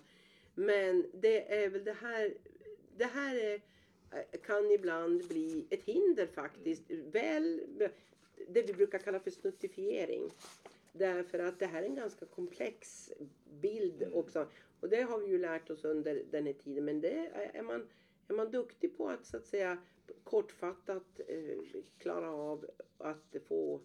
Men 0.56 1.12
det 1.14 1.64
är 1.64 1.70
väl 1.70 1.84
det 1.84 1.94
här, 1.94 2.34
det 3.00 3.06
här 3.06 3.36
är, 3.36 3.62
eh, 4.12 4.40
kan 4.46 4.72
ibland 4.72 5.28
bli 5.28 5.66
ett 5.70 5.84
hinder 5.84 6.28
faktiskt. 6.28 6.84
Väl, 7.12 7.62
det 8.48 8.62
vi 8.62 8.74
brukar 8.74 9.00
kalla 9.00 9.20
för 9.20 9.32
snuttifiering. 9.32 10.32
Därför 10.94 11.40
att 11.40 11.60
det 11.60 11.66
här 11.66 11.82
är 11.84 11.86
en 11.86 11.96
ganska 11.96 12.26
komplex 12.26 13.12
bild 13.62 14.02
Mm. 14.04 14.14
också. 14.14 14.48
Och 14.80 14.90
det 14.90 15.02
har 15.02 15.20
vi 15.20 15.28
ju 15.28 15.38
lärt 15.38 15.70
oss 15.70 15.86
under 15.86 16.24
den 16.32 16.46
här 16.46 16.54
tiden. 16.54 16.86
Men 16.86 17.02
det 17.02 17.32
är, 17.54 17.62
man, 17.64 17.88
är 18.28 18.34
man 18.34 18.52
duktig 18.52 18.98
på 18.98 19.08
att 19.10 19.26
så 19.26 19.38
att 19.38 19.46
säga 19.46 19.78
kortfattat 20.24 21.20
eh, 21.28 21.58
klara 21.98 22.32
av 22.34 22.66
att 22.98 23.36
få 23.48 23.80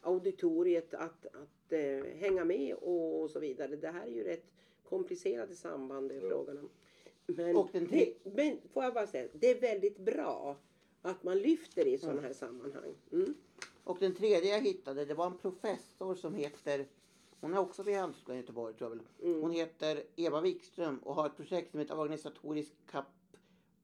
auditoriet 0.00 0.94
att, 0.94 1.26
att 1.26 1.72
eh, 1.72 2.04
hänga 2.04 2.44
med 2.44 2.74
och, 2.74 3.30
så 3.30 3.40
vidare. 3.40 3.76
Det 3.76 3.88
här 3.88 4.06
är 4.06 4.10
ju 4.10 4.24
rätt 4.24 4.44
komplicerade 4.88 5.54
samband 5.54 6.12
är 6.12 6.20
Ja. 6.20 6.28
frågan 6.28 6.58
om. 6.58 6.68
Men, 7.26 7.56
Och 7.56 7.68
den 7.72 7.88
det, 7.90 8.14
men 8.24 8.58
får 8.72 8.84
jag 8.84 8.94
bara 8.94 9.06
säga, 9.06 9.28
det 9.32 9.50
är 9.50 9.60
väldigt 9.60 9.98
bra 9.98 10.56
att 11.02 11.22
man 11.22 11.38
lyfter 11.38 11.86
i 11.86 11.98
sådana 11.98 12.20
här 12.20 12.32
sammanhang. 12.32 12.94
Mm. 13.12 13.34
Och 13.84 13.96
den 14.00 14.14
tredje 14.14 14.50
jag 14.50 14.60
hittade 14.60 15.04
det 15.04 15.14
var 15.14 15.26
en 15.26 15.38
professor 15.38 16.14
som 16.14 16.34
heter 16.34 16.86
hon 17.42 17.54
är 17.54 17.58
också 17.58 17.82
vid 17.82 17.96
Handelshögskolan 17.96 18.38
i 18.38 18.40
Göteborg 18.40 18.74
tror 18.74 18.90
jag 18.90 18.96
väl. 18.96 19.30
Mm. 19.30 19.42
Hon 19.42 19.50
heter 19.50 20.02
Eva 20.16 20.40
Wikström 20.40 20.98
och 20.98 21.14
har 21.14 21.26
ett 21.26 21.36
projekt 21.36 21.70
som 21.70 21.80
heter 21.80 21.98
organisatorisk, 21.98 22.72
kap, 22.90 23.06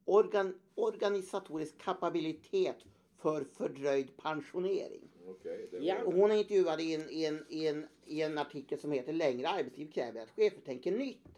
organ, 0.04 0.60
organisatorisk 0.74 1.78
kapabilitet 1.78 2.76
för 3.16 3.44
fördröjd 3.44 4.16
pensionering. 4.16 5.08
Var 5.26 5.34
Ja. 5.80 6.02
Och 6.04 6.12
hon 6.12 6.30
är 6.30 6.34
intervjuad 6.34 6.80
i 6.80 6.94
en, 6.94 7.10
i, 7.10 7.24
en, 7.24 7.46
i, 7.48 7.66
en, 7.66 7.86
i 8.06 8.22
en 8.22 8.38
artikel 8.38 8.78
som 8.78 8.92
heter 8.92 9.12
Längre 9.12 9.48
arbetsliv 9.48 9.90
kräver 9.92 10.22
att 10.22 10.30
chefer 10.30 10.60
tänker 10.60 10.92
nytt. 10.92 11.37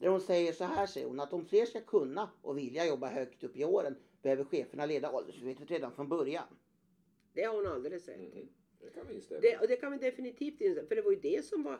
Där 0.00 0.08
hon 0.08 0.20
säger 0.20 0.52
så 0.52 0.64
här 0.64 0.86
säger 0.86 1.06
hon 1.06 1.20
att 1.20 1.32
om 1.32 1.44
fler 1.46 1.66
ska 1.66 1.80
kunna 1.80 2.30
och 2.42 2.58
vilja 2.58 2.86
jobba 2.86 3.08
högt 3.08 3.44
upp 3.44 3.56
i 3.56 3.64
åren 3.64 3.96
behöver 4.22 4.44
cheferna 4.44 4.86
leda 4.86 5.12
åldersmedvetet 5.12 5.70
redan 5.70 5.92
från 5.92 6.08
början. 6.08 6.44
Det 7.32 7.42
har 7.42 7.54
hon 7.56 7.66
alldeles 7.66 8.08
rätt 8.08 8.18
i. 8.18 8.40
Mhm. 8.40 8.48
Det 8.80 8.90
kan 8.90 9.06
vi 9.08 9.14
instämma 9.14 9.40
Det, 9.40 9.56
och 9.58 9.68
det 9.68 9.76
kan 9.76 9.92
vi 9.92 9.98
definitivt 9.98 10.60
inse. 10.60 10.86
För 10.86 10.96
det 10.96 11.02
var 11.02 11.10
ju 11.10 11.20
det 11.20 11.44
som 11.44 11.62
var... 11.62 11.78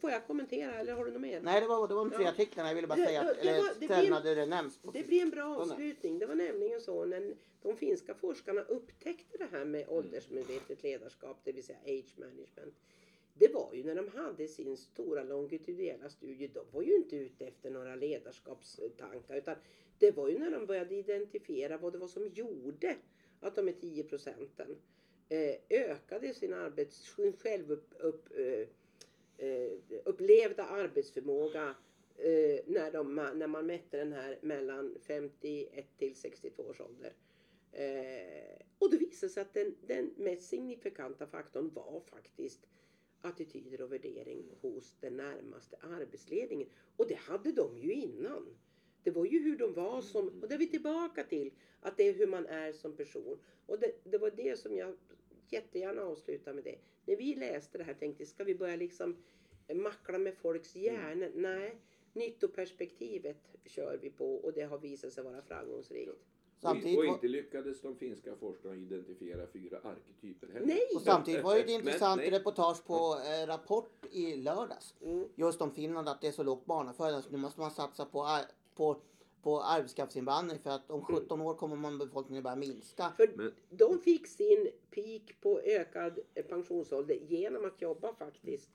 Får 0.00 0.10
jag 0.10 0.26
kommentera 0.26 0.74
eller 0.74 0.92
har 0.92 1.04
du 1.04 1.10
något 1.10 1.20
mer? 1.20 1.40
Nej 1.40 1.60
det 1.60 1.66
var, 1.66 1.88
det 1.88 1.94
var 1.94 2.04
de 2.04 2.10
tre 2.10 2.24
Ja. 2.24 2.30
artiklarna 2.30 2.68
jag 2.68 2.74
ville 2.74 2.86
bara 2.86 2.94
Det- 2.98 3.06
säga. 3.06 3.20
Att, 3.20 3.26
det- 3.36 3.42
det 3.52 3.58
var- 3.60 3.68
det 3.80 3.86
blir- 3.86 4.20
där 4.24 4.36
det 4.36 4.46
nämns. 4.46 4.78
På 4.78 4.90
Det 4.90 5.02
blir 5.06 5.22
en 5.22 5.30
bra 5.30 5.56
avslutning. 5.60 6.18
Det 6.18 6.26
var 6.26 6.34
nämligen 6.34 6.80
så 6.80 7.04
när 7.04 7.34
de 7.62 7.76
finska 7.76 8.14
forskarna 8.14 8.60
upptäckte 8.60 9.38
det 9.38 9.48
här 9.52 9.64
med 9.64 9.88
åldersmedvetet 9.88 10.82
ledarskap, 10.82 11.36
det 11.44 11.52
vill 11.52 11.64
säga 11.64 11.78
age 11.84 12.14
management. 12.16 12.74
Det 13.40 13.48
var 13.48 13.74
ju 13.74 13.84
när 13.84 13.94
de 13.94 14.08
hade 14.08 14.48
sin 14.48 14.76
stora 14.76 15.22
longitudinella 15.22 16.08
studie, 16.08 16.46
de 16.46 16.64
var 16.70 16.82
ju 16.82 16.96
inte 16.96 17.16
ute 17.16 17.46
efter 17.46 17.70
några 17.70 17.94
ledarskapstankar 17.94 19.36
utan 19.36 19.56
det 19.98 20.10
var 20.10 20.28
ju 20.28 20.38
när 20.38 20.50
de 20.50 20.66
började 20.66 20.94
identifiera 20.94 21.78
vad 21.78 21.92
det 21.92 21.98
var 21.98 22.08
som 22.08 22.28
gjorde 22.28 22.96
att 23.40 23.56
de 23.56 23.68
är 23.68 23.72
10 23.72 24.04
procenten 24.04 24.76
eh, 25.28 25.54
ökade 25.70 26.34
sin 26.34 26.54
arbets, 26.54 27.14
sin 27.16 27.32
självupp, 27.32 27.94
upp, 27.98 28.28
eh, 28.38 28.68
eh 29.46 29.72
upplevda 30.04 30.64
arbetsförmåga 30.64 31.74
eh, 32.16 32.60
när, 32.66 32.92
de, 32.92 33.14
när 33.14 33.46
man 33.46 33.66
mätte 33.66 33.96
den 33.96 34.12
här 34.12 34.38
mellan 34.42 34.98
51 35.02 35.86
till 35.98 36.16
62 36.16 36.62
års 36.62 36.80
ålder. 36.80 37.12
Eh, 37.72 38.66
och 38.78 38.90
det 38.90 38.96
visade 38.96 39.32
sig 39.32 39.40
att 39.40 39.54
den, 39.54 39.74
den 39.86 40.14
mest 40.16 40.48
signifikanta 40.48 41.26
faktorn 41.26 41.70
var 41.74 42.00
faktiskt 42.00 42.66
attityder 43.22 43.80
och 43.82 43.92
värdering 43.92 44.44
hos 44.60 44.94
den 45.00 45.16
närmaste 45.16 45.76
arbetsledningen. 45.76 46.68
Och 46.96 47.06
det 47.08 47.18
hade 47.18 47.52
de 47.52 47.78
ju 47.78 47.92
innan. 47.92 48.56
Det 49.02 49.10
var 49.10 49.24
ju 49.24 49.38
hur 49.38 49.56
de 49.56 49.72
var 49.74 50.00
som, 50.00 50.28
och 50.42 50.48
det 50.48 50.54
är 50.54 50.58
vi 50.58 50.66
tillbaka 50.66 51.24
till, 51.24 51.50
att 51.80 51.96
det 51.96 52.08
är 52.08 52.12
hur 52.12 52.26
man 52.26 52.46
är 52.46 52.72
som 52.72 52.96
person. 52.96 53.38
Och 53.66 53.78
det, 53.78 53.92
det 54.04 54.18
var 54.18 54.30
det 54.30 54.58
som 54.58 54.76
jag 54.76 54.96
jättegärna 55.48 56.02
avslutar 56.02 56.52
med 56.52 56.64
det. 56.64 56.78
När 57.04 57.16
vi 57.16 57.34
läste 57.34 57.78
det 57.78 57.84
här 57.84 57.94
tänkte 57.94 58.26
ska 58.26 58.44
vi 58.44 58.54
börja 58.54 58.76
liksom 58.76 59.16
mackla 59.74 60.18
med 60.18 60.34
folks 60.34 60.76
hjärnor? 60.76 61.26
Mm. 61.26 61.42
Nej, 61.42 61.80
nyttoperspektivet 62.12 63.56
kör 63.64 63.98
vi 64.02 64.10
på 64.10 64.34
och 64.34 64.52
det 64.52 64.62
har 64.62 64.78
visat 64.78 65.12
sig 65.12 65.24
vara 65.24 65.42
framgångsrikt. 65.42 66.10
Samtidigt 66.62 66.98
och 66.98 67.04
inte 67.04 67.28
lyckades 67.28 67.80
de 67.80 67.96
finska 67.96 68.36
forskarna 68.36 68.74
identifiera 68.74 69.46
fyra 69.46 69.78
arketyper 69.78 70.46
heller. 70.52 70.66
Nej. 70.66 70.88
Och 70.94 71.02
samtidigt 71.02 71.44
var 71.44 71.54
det 71.54 71.60
ett 71.60 71.70
intressant 71.70 72.20
men, 72.22 72.30
reportage 72.30 72.84
på 72.86 73.16
eh, 73.24 73.46
Rapport 73.46 74.06
i 74.12 74.36
lördags. 74.36 74.94
Mm. 75.02 75.28
Just 75.34 75.62
om 75.62 75.70
Finland, 75.70 76.08
att 76.08 76.20
det 76.20 76.26
är 76.26 76.32
så 76.32 76.42
lågt 76.42 76.66
barnafödande 76.66 77.22
så 77.22 77.30
nu 77.30 77.38
måste 77.38 77.60
man 77.60 77.70
satsa 77.70 78.04
på, 78.04 78.26
på 78.74 79.00
på 79.42 79.60
arbetskraftsinvandring 79.60 80.58
för 80.58 80.70
att 80.70 80.90
om 80.90 81.04
17 81.04 81.38
mm. 81.38 81.46
år 81.46 81.54
kommer 81.54 81.76
man 81.76 81.98
befolkningen 81.98 82.42
börja 82.42 82.56
minska. 82.56 83.12
För 83.16 83.30
men, 83.36 83.52
de 83.70 83.98
fick 83.98 84.26
sin 84.26 84.68
peak 84.90 85.40
på 85.40 85.60
ökad 85.60 86.18
pensionsålder 86.48 87.14
genom 87.14 87.64
att 87.64 87.82
jobba 87.82 88.14
faktiskt 88.14 88.70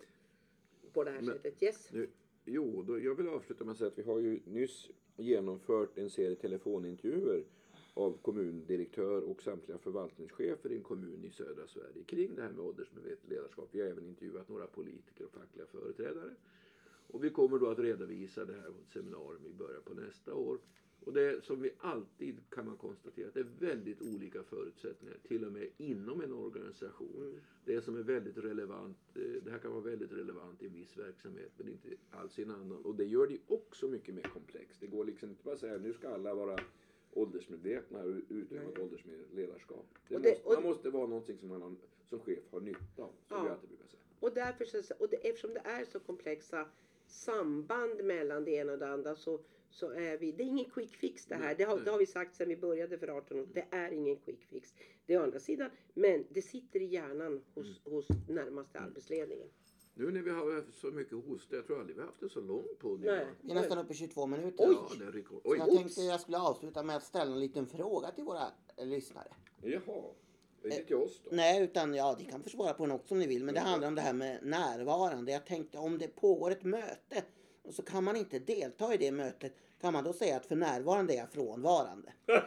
på 0.93 1.03
det 1.03 1.11
här 1.11 1.21
men, 1.21 1.33
sättet. 1.33 1.63
Yes. 1.63 1.89
Nu, 1.91 2.09
jo, 2.45 2.83
då, 2.83 2.99
jag 2.99 3.15
vill 3.15 3.27
avsluta 3.27 3.63
med 3.63 3.71
att 3.71 3.77
säga 3.77 3.87
att 3.87 3.97
vi 3.97 4.03
har 4.03 4.19
ju 4.19 4.39
nyss 4.45 4.89
genomfört 5.17 5.97
en 5.97 6.09
serie 6.09 6.35
telefonintervjuer 6.35 7.43
av 7.95 8.17
kommundirektör 8.21 9.21
och 9.21 9.43
samtliga 9.43 9.77
förvaltningschefer 9.77 10.71
i 10.71 10.75
en 10.75 10.83
kommun 10.83 11.25
i 11.25 11.31
södra 11.31 11.67
Sverige 11.67 12.03
kring 12.05 12.35
det 12.35 12.41
här 12.41 12.51
med 12.51 12.59
åldersmedvetet 12.59 13.29
ledarskap. 13.29 13.69
Vi 13.71 13.81
har 13.81 13.87
även 13.87 14.05
intervjuat 14.05 14.49
några 14.49 14.67
politiker 14.67 15.25
och 15.25 15.31
fackliga 15.31 15.65
företrädare. 15.65 16.35
Och 17.07 17.23
vi 17.23 17.29
kommer 17.29 17.59
då 17.59 17.69
att 17.69 17.79
redovisa 17.79 18.45
det 18.45 18.53
här 18.53 18.69
på 18.71 18.81
ett 18.81 18.93
seminarium 18.93 19.45
i 19.45 19.53
början 19.53 19.81
på 19.85 19.93
nästa 19.93 20.33
år. 20.33 20.59
Och 20.99 21.13
det 21.13 21.43
som 21.43 21.61
vi 21.61 21.71
alltid 21.77 22.35
kan 22.49 22.65
man 22.65 22.77
konstatera 22.77 23.27
att 23.27 23.33
det 23.33 23.39
är 23.39 23.47
väldigt 23.59 24.01
olika 24.01 24.43
förutsättningar 24.43 25.17
till 25.27 25.45
och 25.45 25.51
med 25.51 25.69
inom 25.77 26.21
en 26.21 26.33
organisation. 26.33 27.21
Mm. 27.21 27.39
Det 27.65 27.81
som 27.81 27.97
är 27.97 28.03
väldigt 28.03 28.37
relevant, 28.37 28.97
eh, 29.15 29.43
det 29.43 29.51
här 29.51 29.59
kan 29.59 29.71
vara 29.71 29.81
väldigt 29.81 30.11
relevant 30.11 30.63
i 30.63 30.65
en 30.65 30.73
viss 30.73 30.97
verksamhet 30.97 31.51
men 31.57 31.67
inte 31.67 31.89
alls 32.09 32.39
i 32.39 32.43
en 32.43 32.51
annan. 32.51 32.85
Och 32.85 32.95
det 32.95 33.05
gör 33.05 33.27
det 33.27 33.37
också 33.47 33.87
mycket 33.87 34.15
mer 34.15 34.23
komplext. 34.23 34.79
Det 34.79 34.87
går 34.87 35.05
liksom 35.05 35.29
inte 35.29 35.43
bara 35.43 35.53
att 35.53 35.59
säga 35.59 35.77
nu 35.77 35.93
ska 35.93 36.09
alla 36.09 36.35
vara 36.35 36.59
åldersmedvetna 37.15 38.03
och 38.03 38.15
utöva 38.29 38.69
ett 38.69 38.79
åldersmedvetet 38.79 39.33
ledarskap. 39.33 39.85
Det, 40.07 40.17
det 40.17 40.29
måste, 40.29 40.53
man 40.53 40.63
måste 40.63 40.89
vara 40.89 41.07
någonting 41.07 41.37
som 41.37 41.49
man 41.49 41.61
har, 41.61 41.75
som 42.09 42.19
chef 42.19 42.43
har 42.51 42.59
nytta 42.59 43.03
av. 43.03 43.11
Som 43.27 43.45
ja. 43.45 43.49
alltid 43.49 43.69
brukar 43.69 43.87
säga. 43.87 44.01
Och, 44.19 44.33
därför 44.33 44.65
så, 44.65 44.93
och 44.99 45.09
det, 45.09 45.17
eftersom 45.17 45.53
det 45.53 45.61
är 45.63 45.85
så 45.85 45.99
komplexa 45.99 46.67
samband 47.07 48.03
mellan 48.03 48.45
det 48.45 48.51
ena 48.51 48.71
och 48.71 48.79
det 48.79 48.87
andra 48.87 49.15
så, 49.15 49.39
så 49.69 49.89
är 49.89 50.17
vi, 50.17 50.31
det 50.31 50.43
är 50.43 50.47
ingen 50.47 50.69
quick 50.69 50.95
fix 50.95 51.25
det 51.25 51.35
här. 51.35 51.55
Det 51.55 51.63
har, 51.63 51.79
det 51.79 51.91
har 51.91 51.97
vi 51.97 52.05
sagt 52.05 52.35
sedan 52.35 52.49
vi 52.49 52.57
började 52.57 52.97
för 52.97 53.07
18 53.07 53.39
år. 53.39 53.47
Det 53.53 53.65
är 53.71 53.91
ingen 53.91 54.15
quick 54.15 54.45
fix. 54.45 54.73
Det 55.05 55.13
är 55.13 55.19
å 55.19 55.23
andra 55.23 55.39
sidan, 55.39 55.69
men 55.93 56.25
det 56.29 56.41
sitter 56.41 56.79
i 56.79 56.85
hjärnan 56.85 57.41
hos, 57.53 57.65
mm. 57.65 57.93
hos 57.95 58.07
närmaste 58.29 58.79
arbetsledningen. 58.79 59.47
Nu 59.97 60.11
när 60.11 60.21
vi 60.21 60.31
har 60.31 60.55
haft 60.55 60.79
så 60.79 60.87
mycket 60.87 61.25
hosta, 61.25 61.55
jag 61.55 61.67
tror 61.67 61.79
aldrig 61.79 61.95
vi 61.95 62.01
har 62.01 62.07
haft 62.07 62.19
det 62.19 62.29
så 62.29 62.41
långt 62.41 62.79
på 62.79 62.95
det. 62.95 63.27
Vi 63.41 63.51
är 63.51 63.55
nästan 63.55 63.77
uppe 63.77 63.93
i 63.93 63.95
22 63.95 64.25
minuter. 64.25 64.65
Oj! 64.67 64.75
Ja, 64.89 64.95
det 64.99 65.05
är 65.05 65.11
rekord. 65.11 65.41
Oj. 65.43 65.59
Så 65.59 65.65
jag 65.67 65.77
tänkte 65.77 66.01
jag 66.01 66.21
skulle 66.21 66.37
avsluta 66.37 66.83
med 66.83 66.95
att 66.95 67.03
ställa 67.03 67.31
en 67.31 67.39
liten 67.39 67.67
fråga 67.67 68.11
till 68.11 68.23
våra 68.23 68.43
lyssnare. 68.77 69.27
Jaha. 69.61 70.03
Inte 70.63 70.83
till 70.83 70.95
oss 70.95 71.21
då? 71.23 71.29
Nej, 71.33 71.63
utan 71.63 71.93
ja, 71.93 72.15
ni 72.19 72.25
kan 72.25 72.43
få 72.43 72.49
svara 72.49 72.73
på 72.73 72.85
den 72.85 72.95
också 72.95 73.13
om 73.13 73.19
ni 73.19 73.27
vill. 73.27 73.43
Men 73.43 73.53
det 73.53 73.59
handlar 73.59 73.87
om 73.87 73.95
det 73.95 74.01
här 74.01 74.13
med 74.13 74.39
närvarande. 74.43 75.31
Jag 75.31 75.45
tänkte 75.45 75.77
om 75.77 75.97
det 75.97 76.07
pågår 76.07 76.51
ett 76.51 76.63
möte 76.63 77.23
och 77.63 77.73
så 77.73 77.81
kan 77.81 78.03
man 78.03 78.15
inte 78.15 78.39
delta 78.39 78.93
i 78.93 78.97
det 78.97 79.11
mötet. 79.11 79.55
Kan 79.81 79.93
man 79.93 80.03
då 80.03 80.13
säga 80.13 80.37
att 80.37 80.45
för 80.45 80.55
närvarande 80.55 81.13
är 81.13 81.17
jag 81.17 81.29
frånvarande? 81.31 82.13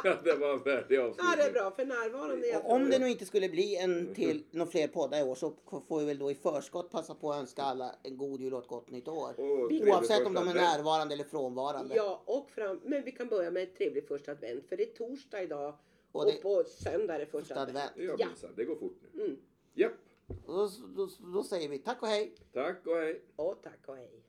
Ja, 0.04 0.16
det 0.24 0.34
var 0.34 0.52
en 0.52 0.62
värdig 0.62 0.98
avslutning. 0.98 1.26
Ja, 1.30 1.36
det 1.36 1.42
är 1.42 1.52
bra. 1.52 1.70
För 1.70 1.84
närvarande 1.84 2.50
är 2.50 2.64
och 2.64 2.72
Om 2.72 2.90
det 2.90 2.98
nu 2.98 3.08
inte 3.10 3.26
skulle 3.26 3.48
bli 3.48 3.76
en 3.76 4.14
till, 4.14 4.44
några 4.50 4.70
fler 4.70 4.88
poddar 4.88 5.20
i 5.20 5.22
år 5.22 5.34
så 5.34 5.54
får 5.88 6.00
vi 6.00 6.06
väl 6.06 6.18
då 6.18 6.30
i 6.30 6.34
förskott 6.34 6.90
passa 6.90 7.14
på 7.14 7.32
att 7.32 7.40
önska 7.40 7.62
alla 7.62 7.94
en 8.02 8.16
god 8.16 8.40
jul 8.40 8.54
och 8.54 8.62
ett 8.62 8.68
gott 8.68 8.90
nytt 8.90 9.08
år. 9.08 9.34
Och 9.40 9.72
Oavsett 9.72 10.26
om 10.26 10.34
de 10.34 10.48
är 10.48 10.54
närvarande 10.54 11.14
eller 11.14 11.24
frånvarande. 11.24 11.94
Ja, 11.94 12.22
och 12.24 12.50
fram, 12.50 12.80
men 12.84 13.04
vi 13.04 13.12
kan 13.12 13.28
börja 13.28 13.50
med 13.50 13.62
ett 13.62 13.76
trevligt 13.76 14.08
första 14.08 14.32
advent. 14.32 14.68
För 14.68 14.76
det 14.76 14.82
är 14.82 14.94
torsdag 14.94 15.42
idag. 15.42 15.74
Och, 16.12 16.26
det, 16.26 16.36
och 16.36 16.42
på 16.42 16.64
söndag 16.64 17.14
är 17.14 17.18
det 17.18 17.26
första 17.26 17.60
advent. 17.60 17.92
Ja, 17.96 18.14
ja. 18.18 18.48
det 18.56 18.64
går 18.64 18.76
fort 18.76 19.00
nu. 19.12 19.24
Mm. 19.24 19.36
Japp. 19.74 19.92
Då, 20.46 20.68
då, 20.96 21.08
då 21.32 21.42
säger 21.42 21.68
vi 21.68 21.78
tack 21.78 22.02
och 22.02 22.08
hej. 22.08 22.34
Tack 22.52 22.86
och 22.86 22.96
hej. 22.96 23.22
Och 23.36 23.62
tack 23.62 23.80
och 23.86 23.96
hej. 23.96 24.22